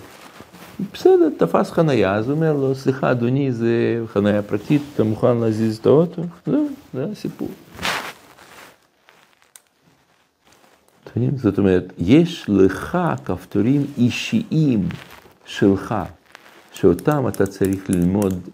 [0.94, 5.78] בסדר, תפס חנייה, אז הוא אומר לו, סליחה אדוני, זה חנייה פרטית, אתה מוכן להזיז
[5.78, 6.22] את האוטו?
[6.46, 7.50] זהו, זה הסיפור.
[11.36, 14.90] זאת אומרת, יש לך כפתורים אישיים
[15.46, 15.96] שלך,
[16.74, 18.50] שאותם אתה צריך ללמוד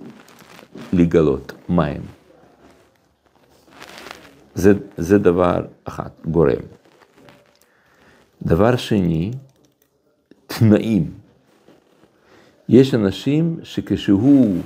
[0.93, 2.01] לגלות, מה הם.
[4.55, 6.61] זה, זה דבר אחד, גורם.
[8.41, 9.31] דבר שני,
[10.47, 11.26] תנאים.
[12.69, 14.61] יש אנשים שכשהוא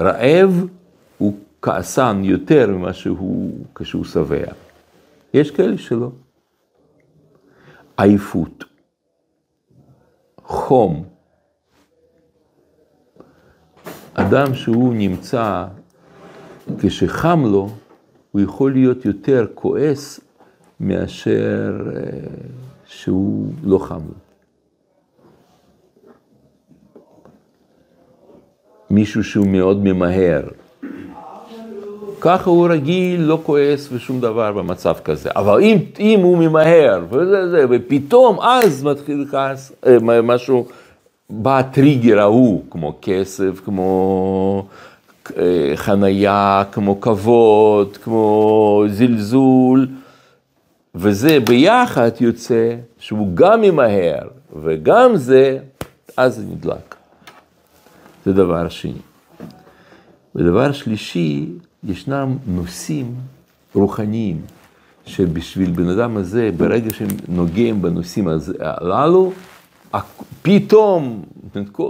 [0.00, 0.66] רעב,
[1.18, 4.52] הוא כעסן יותר ממה שהוא כשהוא שבע.
[5.34, 6.10] יש כאלה שלא.
[7.96, 8.64] עייפות,
[10.44, 11.04] חום.
[14.14, 15.66] אדם שהוא נמצא,
[16.78, 17.70] כשחם לו,
[18.30, 20.20] הוא יכול להיות יותר כועס
[20.80, 22.00] מאשר אה,
[22.86, 24.29] שהוא לא חם לו.
[28.90, 30.42] מישהו שהוא מאוד ממהר.
[32.20, 35.30] ככה הוא רגיל, לא כועס ושום דבר במצב כזה.
[35.36, 40.66] אבל אם, אם הוא ממהר, וזה זה, ופתאום אז מתחיל כעס, אה, משהו,
[41.30, 44.66] בא הטריגר ההוא, כמו כסף, כמו
[45.38, 49.86] אה, חנייה, כמו כבוד, כמו זלזול,
[50.94, 54.28] וזה ביחד יוצא שהוא גם ממהר
[54.62, 55.58] וגם זה,
[56.16, 56.99] אז זה נדלק.
[58.24, 58.92] זה דבר שני.
[60.34, 61.46] ודבר שלישי,
[61.84, 63.14] ישנם נושאים
[63.74, 64.40] רוחניים,
[65.06, 68.28] שבשביל בן אדם הזה, ברגע שהם נוגעים בנושאים
[68.60, 69.32] הללו,
[70.42, 71.22] פתאום,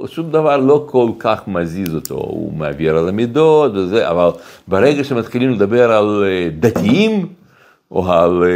[0.06, 4.28] שום דבר לא כל כך מזיז אותו, הוא מעביר על המידות וזה, אבל
[4.68, 7.26] ברגע שמתחילים לדבר על אה, דתיים,
[7.90, 8.48] או על, אה,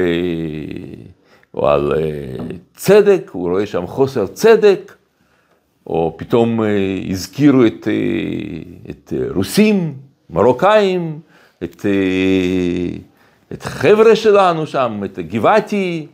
[1.55, 4.95] או על אה, צדק, הוא רואה שם חוסר צדק,
[5.87, 7.93] או פתאום אה, הזכירו את, אה,
[8.91, 9.95] את אה, רוסים,
[10.30, 11.20] מרוקאים,
[11.64, 11.87] את,
[13.53, 16.07] את חבר'ה שלנו שם, את גבעתי,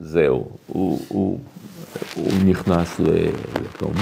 [0.00, 1.38] זהו, הוא, הוא,
[2.14, 3.92] הוא נכנס לתום,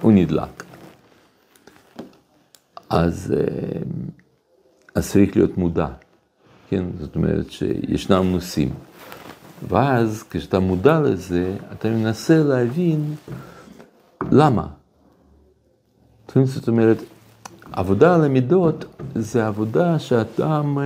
[0.00, 0.64] הוא נדלק.
[2.90, 3.34] אז,
[4.94, 5.86] אז צריך להיות מודע,
[6.68, 6.84] כן?
[7.00, 8.70] זאת אומרת שישנם נושאים.
[9.68, 13.14] ואז כשאתה מודע לזה, אתה מנסה להבין
[14.30, 14.66] למה.
[16.44, 16.96] זאת אומרת,
[17.72, 18.84] עבודה על המידות
[19.14, 20.84] זה עבודה שאדם אה,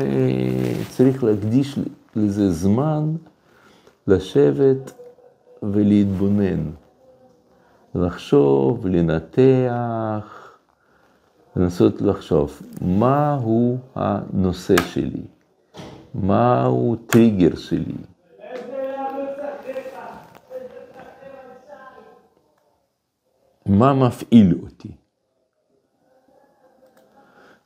[0.90, 1.78] צריך להקדיש
[2.16, 3.12] לזה זמן,
[4.06, 4.92] לשבת
[5.62, 6.70] ולהתבונן,
[7.94, 10.52] לחשוב, לנתח,
[11.56, 15.22] לנסות לחשוב מהו הנושא שלי,
[16.14, 17.94] מהו טריגר שלי.
[23.72, 24.90] מה מפעיל אותי?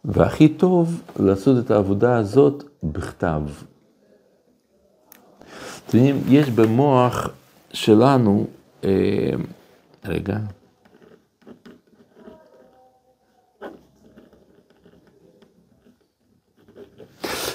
[0.05, 3.43] והכי טוב לעשות את העבודה הזאת בכתב.
[5.87, 7.29] אתם יודעים, יש במוח
[7.73, 8.47] שלנו,
[8.85, 9.31] אה,
[10.05, 10.39] רגע,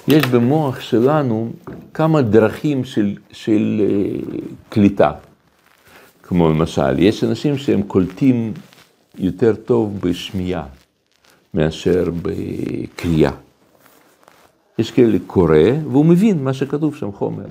[0.07, 1.51] יש במוח שלנו
[1.93, 4.39] כמה דרכים של, של אה,
[4.69, 5.11] קליטה.
[6.31, 8.53] כמו למשל, יש אנשים שהם קולטים
[9.17, 10.65] יותר טוב בשמיעה
[11.53, 13.31] מאשר בקריאה.
[14.79, 15.57] יש כאלה קורא
[15.91, 17.45] והוא מבין מה שכתוב שם חומר.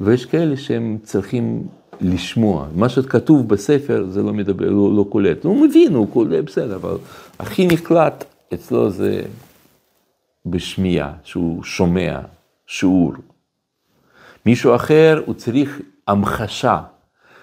[0.00, 1.66] ויש כאלה שהם צריכים
[2.00, 2.66] לשמוע.
[2.74, 5.44] מה שכתוב בספר זה לא מדבר, לא, לא קולט.
[5.44, 6.96] הוא מבין, הוא קולט, בסדר, אבל
[7.38, 8.24] הכי נקלט
[8.54, 9.22] אצלו זה
[10.46, 12.20] בשמיעה, שהוא שומע
[12.66, 13.12] שיעור.
[14.46, 16.80] מישהו אחר, הוא צריך המחשה,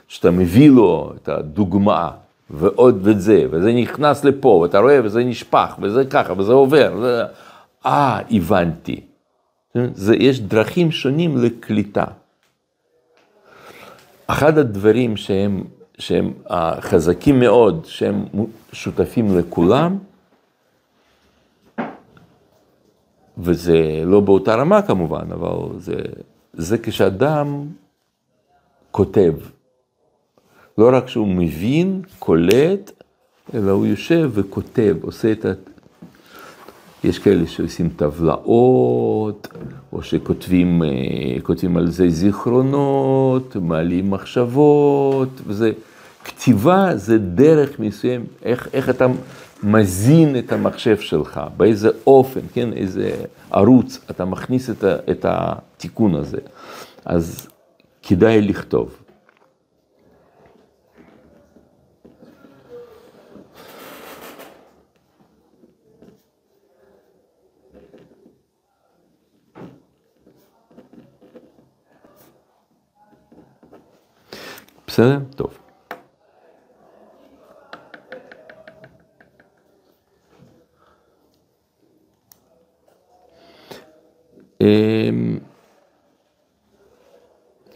[0.10, 2.12] שאתה מביא לו את הדוגמה,
[2.50, 6.94] ועוד וזה, וזה נכנס לפה, ואתה רואה, וזה נשפך, וזה ככה, וזה עובר.
[6.98, 7.24] וזה...
[7.86, 9.02] אה, הבנתי.
[9.94, 12.06] זה, יש דרכים שונים לקליטה.
[14.28, 15.64] אחד הדברים שהם,
[15.98, 16.34] שהם
[16.80, 18.26] חזקים מאוד, שהם
[18.72, 19.98] שותפים לכולם,
[23.38, 25.96] וזה לא באותה רמה כמובן, אבל זה,
[26.54, 27.68] זה כשאדם
[28.92, 29.34] כותב.
[30.80, 32.92] לא רק שהוא מבין, קולט,
[33.54, 35.52] אלא הוא יושב וכותב, עושה את ה...
[37.04, 39.48] יש כאלה שעושים טבלאות,
[39.94, 45.72] או שכותבים אה, על זה זיכרונות, מעלים מחשבות, וזה...
[46.24, 49.06] כתיבה זה דרך מסוים, איך, איך אתה
[49.64, 53.12] מזין את המחשב שלך, באיזה אופן, כן, איזה
[53.52, 56.40] ערוץ אתה מכניס את, ה, את התיקון הזה.
[57.06, 57.48] אז
[58.04, 59.09] כדאי לכתוב.
[74.90, 75.20] בסדר?
[75.36, 75.58] טוב.
[84.62, 85.38] אמ,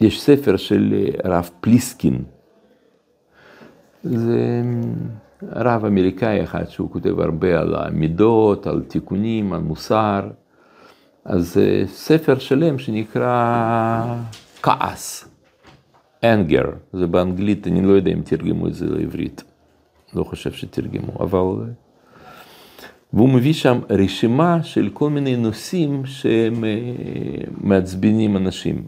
[0.00, 2.24] יש ספר של אה, הרב פליסקין,
[4.02, 4.62] זה
[5.42, 10.30] רב אמריקאי אחד שהוא כותב הרבה על המידות, על תיקונים, על מוסר,
[11.24, 14.16] אז אה, ספר שלם שנקרא
[14.62, 15.33] כעס.
[16.24, 19.42] Anger, זה באנגלית, אני לא יודע אם תרגמו את זה לעברית,
[20.14, 21.70] לא חושב שתרגמו, אבל...
[23.12, 28.84] והוא מביא שם רשימה של כל מיני נושאים שהם אה, אנשים.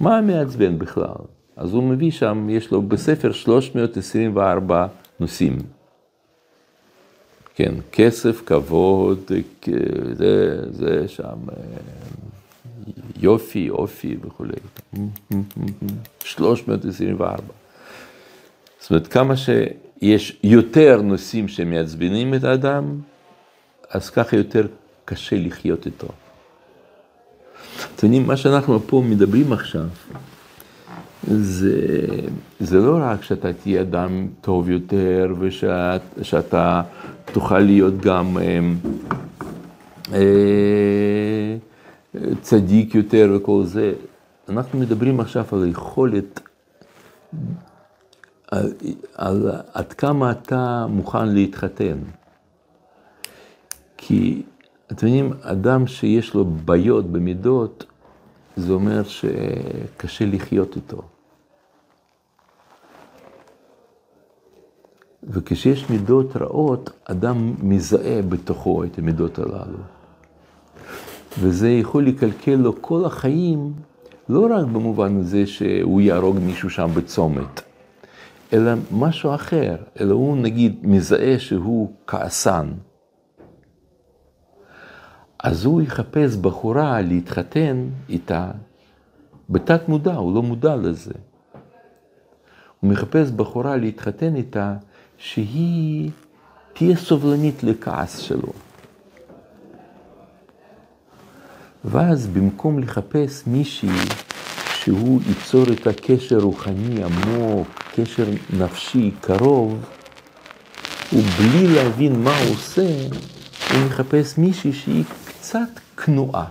[0.00, 1.24] מה מעצבן בכלל?
[1.56, 4.86] אז הוא מביא שם, יש לו בספר 324
[5.20, 5.58] נושאים.
[7.54, 9.32] כן, כסף, כבוד,
[10.12, 11.38] זה, זה שם,
[13.20, 14.52] יופי, אופי וכולי.
[16.24, 17.36] 324.
[18.80, 23.00] זאת אומרת, כמה שיש יותר נושאים שמעצבנים את האדם,
[23.90, 24.66] אז ככה יותר
[25.04, 26.08] קשה לחיות איתו.
[27.94, 29.86] אתם יודעים, מה שאנחנו פה מדברים עכשיו,
[31.26, 31.76] זה,
[32.60, 36.82] זה לא רק שאתה תהיה אדם טוב יותר ושאתה
[37.32, 38.60] תוכל להיות גם אה,
[40.12, 41.56] אה,
[42.40, 43.94] צדיק יותר וכל זה.
[44.48, 46.40] אנחנו מדברים עכשיו על היכולת,
[48.50, 48.72] על,
[49.14, 51.98] על עד כמה אתה מוכן להתחתן.
[53.96, 54.42] כי
[54.92, 57.84] אתם יודעים, אדם שיש לו בעיות במידות,
[58.56, 61.02] זה אומר שקשה לחיות איתו.
[65.22, 69.97] וכשיש מידות רעות, אדם מזהה בתוכו את המידות הללו.
[71.40, 73.72] וזה יכול לקלקל לו כל החיים,
[74.28, 77.62] לא רק במובן הזה שהוא יהרוג מישהו שם בצומת,
[78.52, 82.72] אלא משהו אחר, אלא הוא נגיד מזהה שהוא כעסן.
[85.44, 88.50] אז הוא יחפש בחורה להתחתן איתה
[89.50, 91.14] בתת מודע, הוא לא מודע לזה.
[92.80, 94.74] הוא מחפש בחורה להתחתן איתה
[95.18, 96.10] שהיא
[96.72, 98.67] תהיה סובלנית לכעס שלו.
[101.90, 103.88] ואז במקום לחפש מישהי
[104.74, 108.26] שהוא ייצור את הקשר רוחני עמוק, קשר
[108.58, 109.84] נפשי קרוב,
[111.12, 112.88] ובלי להבין מה הוא עושה,
[113.70, 116.44] הוא מחפש מישהי שהיא קצת כנועה.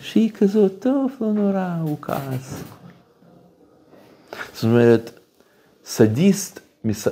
[0.00, 2.62] שהיא כזאת, טוב, לא נורא, הוא כעס.
[4.54, 5.10] זאת אומרת,
[5.84, 6.60] סדיסט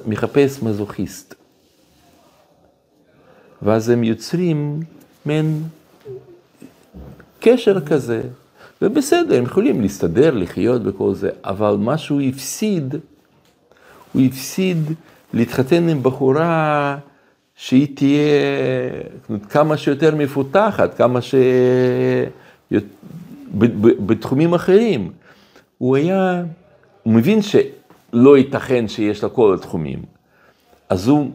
[0.06, 1.34] מחפש מזוכיסט.
[3.62, 4.80] ואז הם יוצרים
[5.26, 5.62] מעין
[7.42, 8.22] קשר כזה,
[8.82, 12.94] ובסדר, הם יכולים להסתדר, לחיות וכל זה, אבל מה שהוא הפסיד,
[14.12, 14.78] הוא הפסיד
[15.34, 16.98] להתחתן עם בחורה
[17.56, 18.40] שהיא תהיה
[19.48, 21.34] כמה שיותר מפותחת, כמה ש...
[24.06, 25.12] בתחומים אחרים.
[25.78, 26.42] הוא היה,
[27.02, 30.02] הוא מבין שלא ייתכן שיש לה כל התחומים,
[30.88, 31.30] אז הוא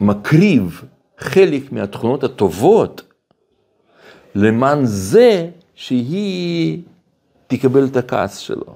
[0.00, 0.84] מקריב
[1.18, 3.02] חלק מהתכונות הטובות
[4.34, 6.82] למען זה שהיא
[7.46, 8.74] תקבל את הכעס שלו.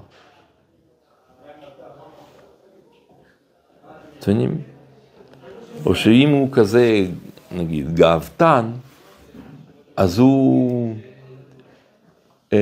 [4.27, 4.57] מבינים?
[5.85, 7.05] או שאם הוא כזה,
[7.51, 8.71] נגיד, גאוותן,
[9.97, 10.95] אז הוא
[12.53, 12.59] אה,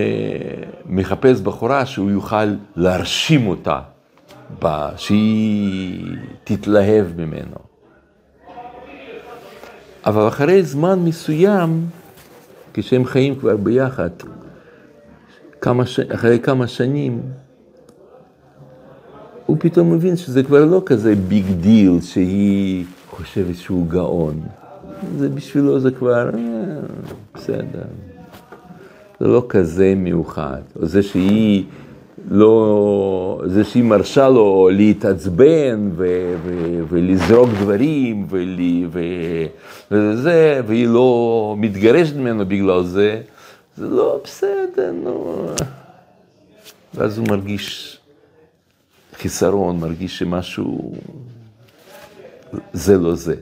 [0.86, 3.80] מחפש בחורה שהוא יוכל להרשים אותה,
[4.98, 6.06] שהיא
[6.44, 7.58] תתלהב ממנו.
[10.06, 11.86] אבל אחרי זמן מסוים,
[12.74, 14.09] כשהם חיים כבר ביחד,
[15.61, 15.99] כמה ש...
[15.99, 17.21] אחרי כמה שנים,
[19.45, 24.41] הוא פתאום מבין שזה כבר לא כזה big deal שהיא חושבת שהוא גאון.
[25.17, 26.39] זה בשבילו זה כבר, אה,
[27.34, 27.84] בסדר.
[29.19, 30.61] זה לא כזה מיוחד.
[30.82, 31.63] או זה שהיא
[32.28, 38.59] לא, זה שהיא מרשה לו להתעצבן ו- ו- ולזרוק דברים ול-
[38.91, 39.45] ו-
[39.91, 43.21] וזה, והיא לא מתגרשת ממנו בגלל זה,
[43.78, 45.47] זה לא בסדר, נו.
[46.93, 47.97] ואז הוא מרגיש
[49.13, 50.93] חיסרון, מרגיש שמשהו,
[52.74, 53.36] זה לא זה.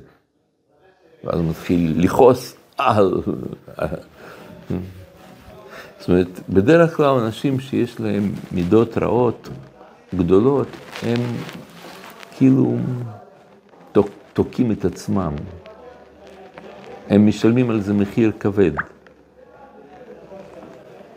[1.23, 3.21] ואז הוא מתחיל לכעוס על...
[6.01, 9.49] זאת אומרת, בדרך כלל אנשים שיש להם מידות רעות
[10.15, 10.67] גדולות,
[11.03, 11.19] הם
[12.37, 12.75] כאילו
[14.33, 15.35] תוקעים את עצמם.
[17.09, 18.71] הם משלמים על זה מחיר כבד.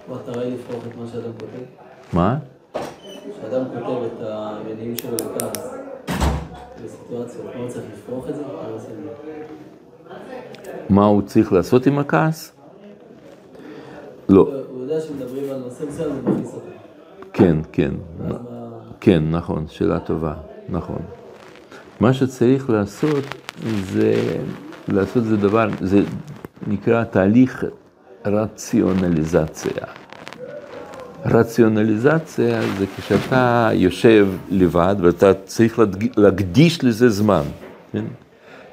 [0.09, 1.64] המטרה היא לפרוח את מה שאדם כותב?
[2.12, 2.39] מה?
[2.72, 5.74] כשאדם כותב את המניעים שלו לכעס,
[6.85, 8.43] בסיטואציות, מה הוא צריך לפרוח את זה?
[10.91, 12.53] מה הוא צריך לעשות עם הכעס?
[14.28, 14.63] לא.
[14.85, 16.61] יודע שמדברים על נושא מסוים, אותו.
[17.32, 17.91] כן, כן.
[19.01, 20.35] כן, נכון, שאלה טובה,
[20.68, 21.03] נכון.
[22.01, 23.24] מה שצריך לעשות
[23.85, 24.14] זה,
[24.89, 26.01] לעשות זה דבר, זה
[26.66, 27.64] נקרא תהליך
[28.26, 29.85] רציונליזציה.
[31.26, 35.80] רציונליזציה זה כשאתה יושב לבד ואתה צריך
[36.16, 37.43] להקדיש לזה זמן.
[37.93, 38.05] כן?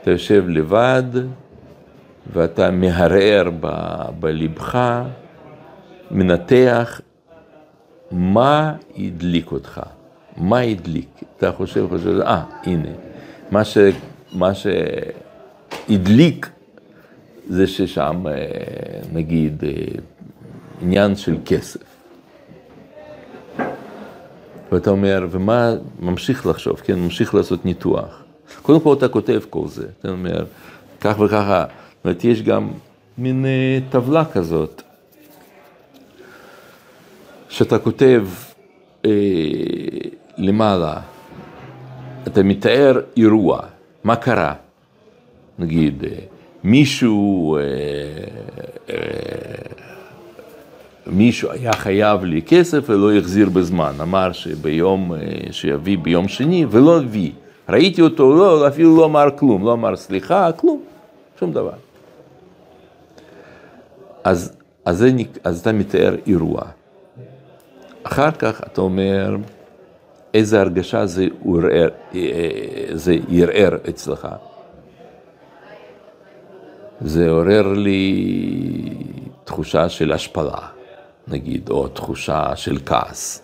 [0.01, 1.03] אתה יושב לבד
[2.34, 3.49] ואתה מהרהר
[4.20, 5.01] בלבך,
[6.12, 7.01] מנתח
[8.12, 9.82] מה הדליק אותך,
[10.38, 11.09] מה הדליק.
[11.38, 12.89] אתה חושב, חושב, אה, הנה,
[13.51, 13.78] מה, ש,
[14.34, 14.51] מה
[15.88, 16.49] שהדליק
[17.47, 18.34] זה ששם, אה,
[19.14, 19.70] נגיד, אה,
[20.82, 21.82] עניין של כסף.
[24.72, 28.24] ואתה אומר, ומה, ממשיך לחשוב, כן, ממשיך לעשות ניתוח.
[28.62, 30.45] קודם כל אתה כותב כל זה, אתה אומר,
[31.01, 32.72] כך וככה, זאת אומרת, יש גם
[33.18, 34.82] מין אה, טבלה כזאת,
[37.51, 38.27] שאתה כותב
[39.05, 39.11] אה,
[40.37, 40.95] למעלה,
[42.27, 43.59] אתה מתאר אירוע,
[44.03, 44.53] מה קרה,
[45.59, 46.09] נגיד, אה,
[46.63, 47.61] מישהו, אה,
[48.89, 48.95] אה,
[51.07, 55.17] מישהו היה חייב לי כסף ולא החזיר בזמן, אמר שביום, אה,
[55.51, 57.31] שיביא ביום שני ולא הביא.
[57.69, 60.81] ראיתי אותו, לא, אפילו לא אמר כלום, לא אמר סליחה, כלום,
[61.39, 61.73] שום דבר.
[64.23, 64.53] אז,
[64.85, 65.11] אז, זה,
[65.43, 66.61] אז אתה מתאר אירוע.
[68.03, 69.35] אחר כך אתה אומר
[70.33, 71.89] איזה הרגשה זה, עורר,
[72.93, 74.27] זה ערער אצלך.
[77.01, 78.93] זה עורר לי
[79.43, 80.67] תחושה של השפלה.
[81.27, 83.41] נגיד, או תחושה של כעס.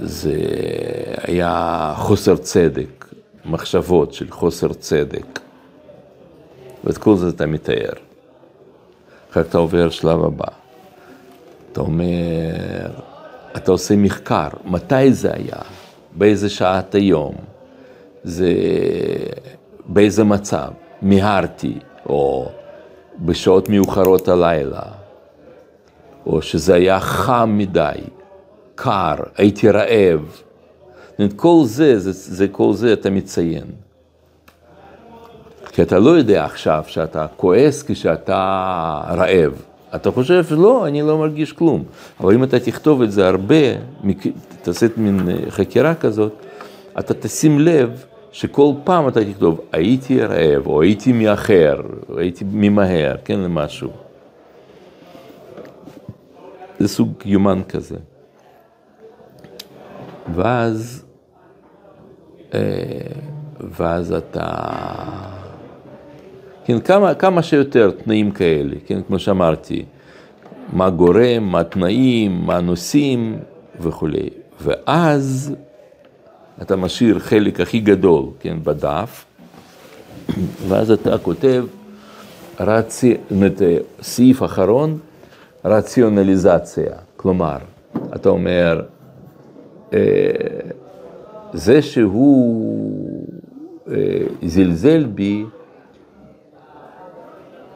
[0.00, 0.36] זה
[1.22, 3.04] היה חוסר צדק,
[3.44, 5.40] מחשבות של חוסר צדק.
[6.84, 7.92] ואת כל זה אתה מתאר.
[9.30, 10.48] אחר אתה עובר שלב הבא.
[11.72, 12.90] אתה אומר,
[13.56, 15.62] אתה עושה מחקר, מתי זה היה,
[16.12, 17.34] באיזה שעת היום,
[18.24, 18.52] זה,
[19.86, 20.68] באיזה מצב,
[21.02, 22.48] מיהרתי, או
[23.18, 24.82] בשעות מאוחרות הלילה,
[26.26, 27.92] או שזה היה חם מדי,
[28.74, 30.42] קר, הייתי רעב.
[31.36, 33.64] כל זה, זה, זה כל זה אתה מציין.
[35.72, 39.62] כי אתה לא יודע עכשיו שאתה כועס כשאתה רעב.
[39.94, 41.84] אתה חושב, לא, אני לא מרגיש כלום.
[42.20, 43.56] אבל אם אתה תכתוב את זה הרבה,
[44.62, 46.32] תעשה את מין חקירה כזאת,
[46.98, 53.16] אתה תשים לב שכל פעם אתה תכתוב, הייתי רעב, או הייתי מאחר, או הייתי ממהר,
[53.24, 53.90] כן, למשהו.
[56.78, 57.96] זה סוג יומן כזה.
[60.34, 61.04] ואז,
[62.54, 62.60] אה,
[63.60, 64.46] ואז אתה,
[66.64, 69.84] כן, כמה, כמה שיותר תנאים כאלה, כן, כמו שאמרתי,
[70.72, 73.38] מה גורם, מה תנאים, מה נושאים
[73.80, 74.28] וכולי.
[74.60, 75.54] ואז
[76.62, 79.24] אתה משאיר חלק הכי גדול, כן, בדף,
[80.68, 81.64] ואז אתה כותב,
[82.60, 83.16] רצי,
[84.02, 84.98] סעיף אחרון,
[85.64, 86.92] רציונליזציה.
[87.16, 87.56] כלומר,
[88.14, 88.82] אתה אומר,
[89.92, 89.98] אה,
[91.52, 93.26] זה שהוא
[93.90, 93.94] אה,
[94.42, 95.44] זלזל בי,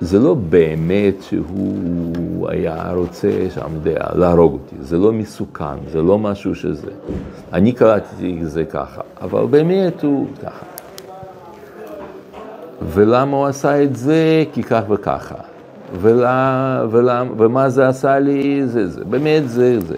[0.01, 6.19] זה לא באמת שהוא היה רוצה שם, יודע, להרוג אותי, זה לא מסוכן, זה לא
[6.19, 6.91] משהו שזה.
[7.53, 10.67] אני קראתי את זה ככה, אבל באמת הוא ככה.
[12.83, 14.45] ולמה הוא עשה את זה?
[14.53, 15.35] כי כך וככה.
[16.01, 18.67] ולה, ולה, ומה זה עשה לי?
[18.67, 19.05] זה זה.
[19.05, 19.97] באמת זה זה.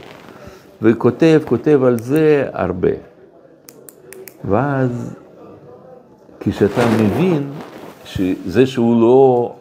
[0.83, 2.91] וכותב, כותב על זה הרבה.
[4.45, 5.15] ואז
[6.41, 7.51] כשאתה מבין
[8.05, 9.55] שזה שהוא לא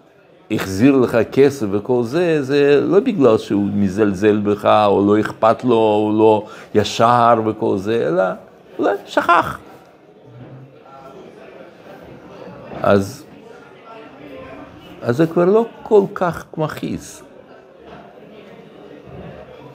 [0.51, 5.75] החזיר לך כסף וכל זה, זה לא בגלל שהוא מזלזל בך, או לא אכפת לו,
[5.75, 6.45] או לא
[6.75, 8.23] ישר וכל זה, אלא
[8.79, 9.59] אולי שכח.
[12.81, 13.23] אז,
[15.01, 17.26] אז זה כבר לא כל כך מכעיס.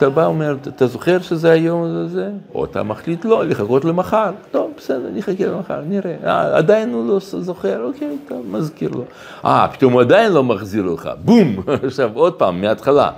[0.02, 2.30] אתה בא ואומר, אתה זוכר שזה היום הזה?
[2.54, 4.30] או אתה מחליט לא, לחכות למחר.
[4.50, 6.14] טוב, בסדר, אני אחכה למחר, נראה.
[6.24, 9.04] אה, עדיין הוא לא זוכר, אוקיי, טוב, מזכיר לו.
[9.44, 11.56] אה, פתאום הוא עדיין לא מחזיר לך, בום!
[11.86, 13.10] עכשיו, עוד פעם, מההתחלה.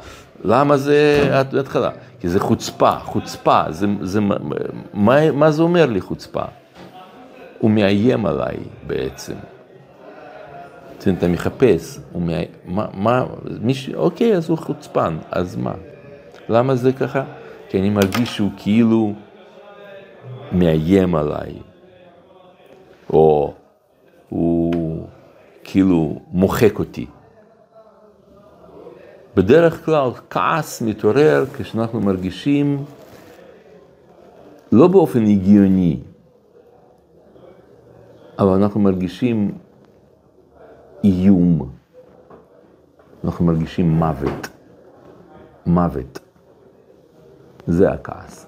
[0.45, 1.91] למה זה מההתחלה?
[2.21, 3.63] כי זה חוצפה, חוצפה.
[3.69, 4.21] זה, זה,
[4.95, 6.43] מה, מה זה אומר לי חוצפה?
[7.59, 8.57] הוא מאיים עליי
[8.87, 9.35] בעצם.
[10.99, 13.25] אתה מחפש, הוא מאיים, מה, מה,
[13.61, 15.73] מישהו, אוקיי, אז הוא חוצפן, אז מה?
[16.49, 17.25] למה זה ככה?
[17.69, 19.13] כי אני מרגיש שהוא כאילו
[20.53, 21.53] מאיים עליי,
[23.11, 23.55] או
[24.29, 25.07] הוא
[25.65, 27.07] כאילו מוחק אותי.
[29.37, 32.85] בדרך כלל כעס מתעורר כשאנחנו מרגישים
[34.73, 36.01] לא באופן הגיוני,
[38.39, 39.59] אבל אנחנו מרגישים
[41.05, 41.71] איום,
[43.25, 44.49] אנחנו מרגישים מוות,
[45.67, 46.24] מוות.
[47.67, 48.47] זה הכעס.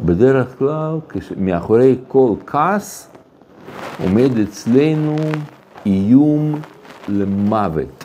[0.00, 0.98] בדרך כלל,
[1.36, 3.10] מאחורי כל כעס
[4.02, 5.16] עומד אצלנו
[5.86, 6.60] איום
[7.08, 8.04] למוות.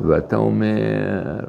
[0.00, 1.40] ואתה אומר,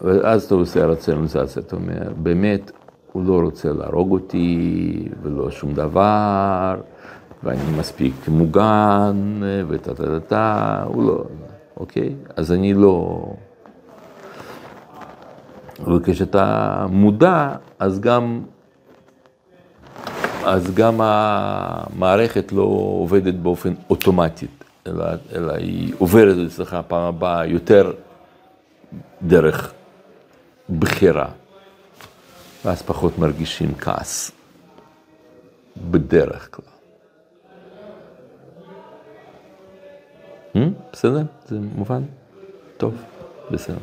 [0.00, 2.70] ואז אתה עושה רציונליזציה, אתה אומר, באמת,
[3.12, 6.80] הוא לא רוצה להרוג אותי ולא שום דבר,
[7.42, 11.24] ואני מספיק מוגן, וטה טה טה טה, הוא לא,
[11.76, 12.14] אוקיי?
[12.36, 13.24] אז אני לא...
[15.86, 18.42] וכשאתה מודע, אז גם,
[20.44, 22.62] אז גם המערכת לא
[23.00, 25.04] עובדת באופן אוטומטית, אלא,
[25.34, 27.92] אלא היא עוברת אצלך פעם הבאה יותר
[29.22, 29.72] דרך
[30.78, 31.28] בחירה,
[32.64, 34.32] ואז פחות מרגישים כעס,
[35.90, 36.78] בדרך כלל.
[40.92, 41.22] בסדר?
[41.46, 42.02] זה מובן?
[42.76, 42.94] טוב,
[43.50, 43.76] בסדר,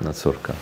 [0.00, 0.54] נעצור כאן.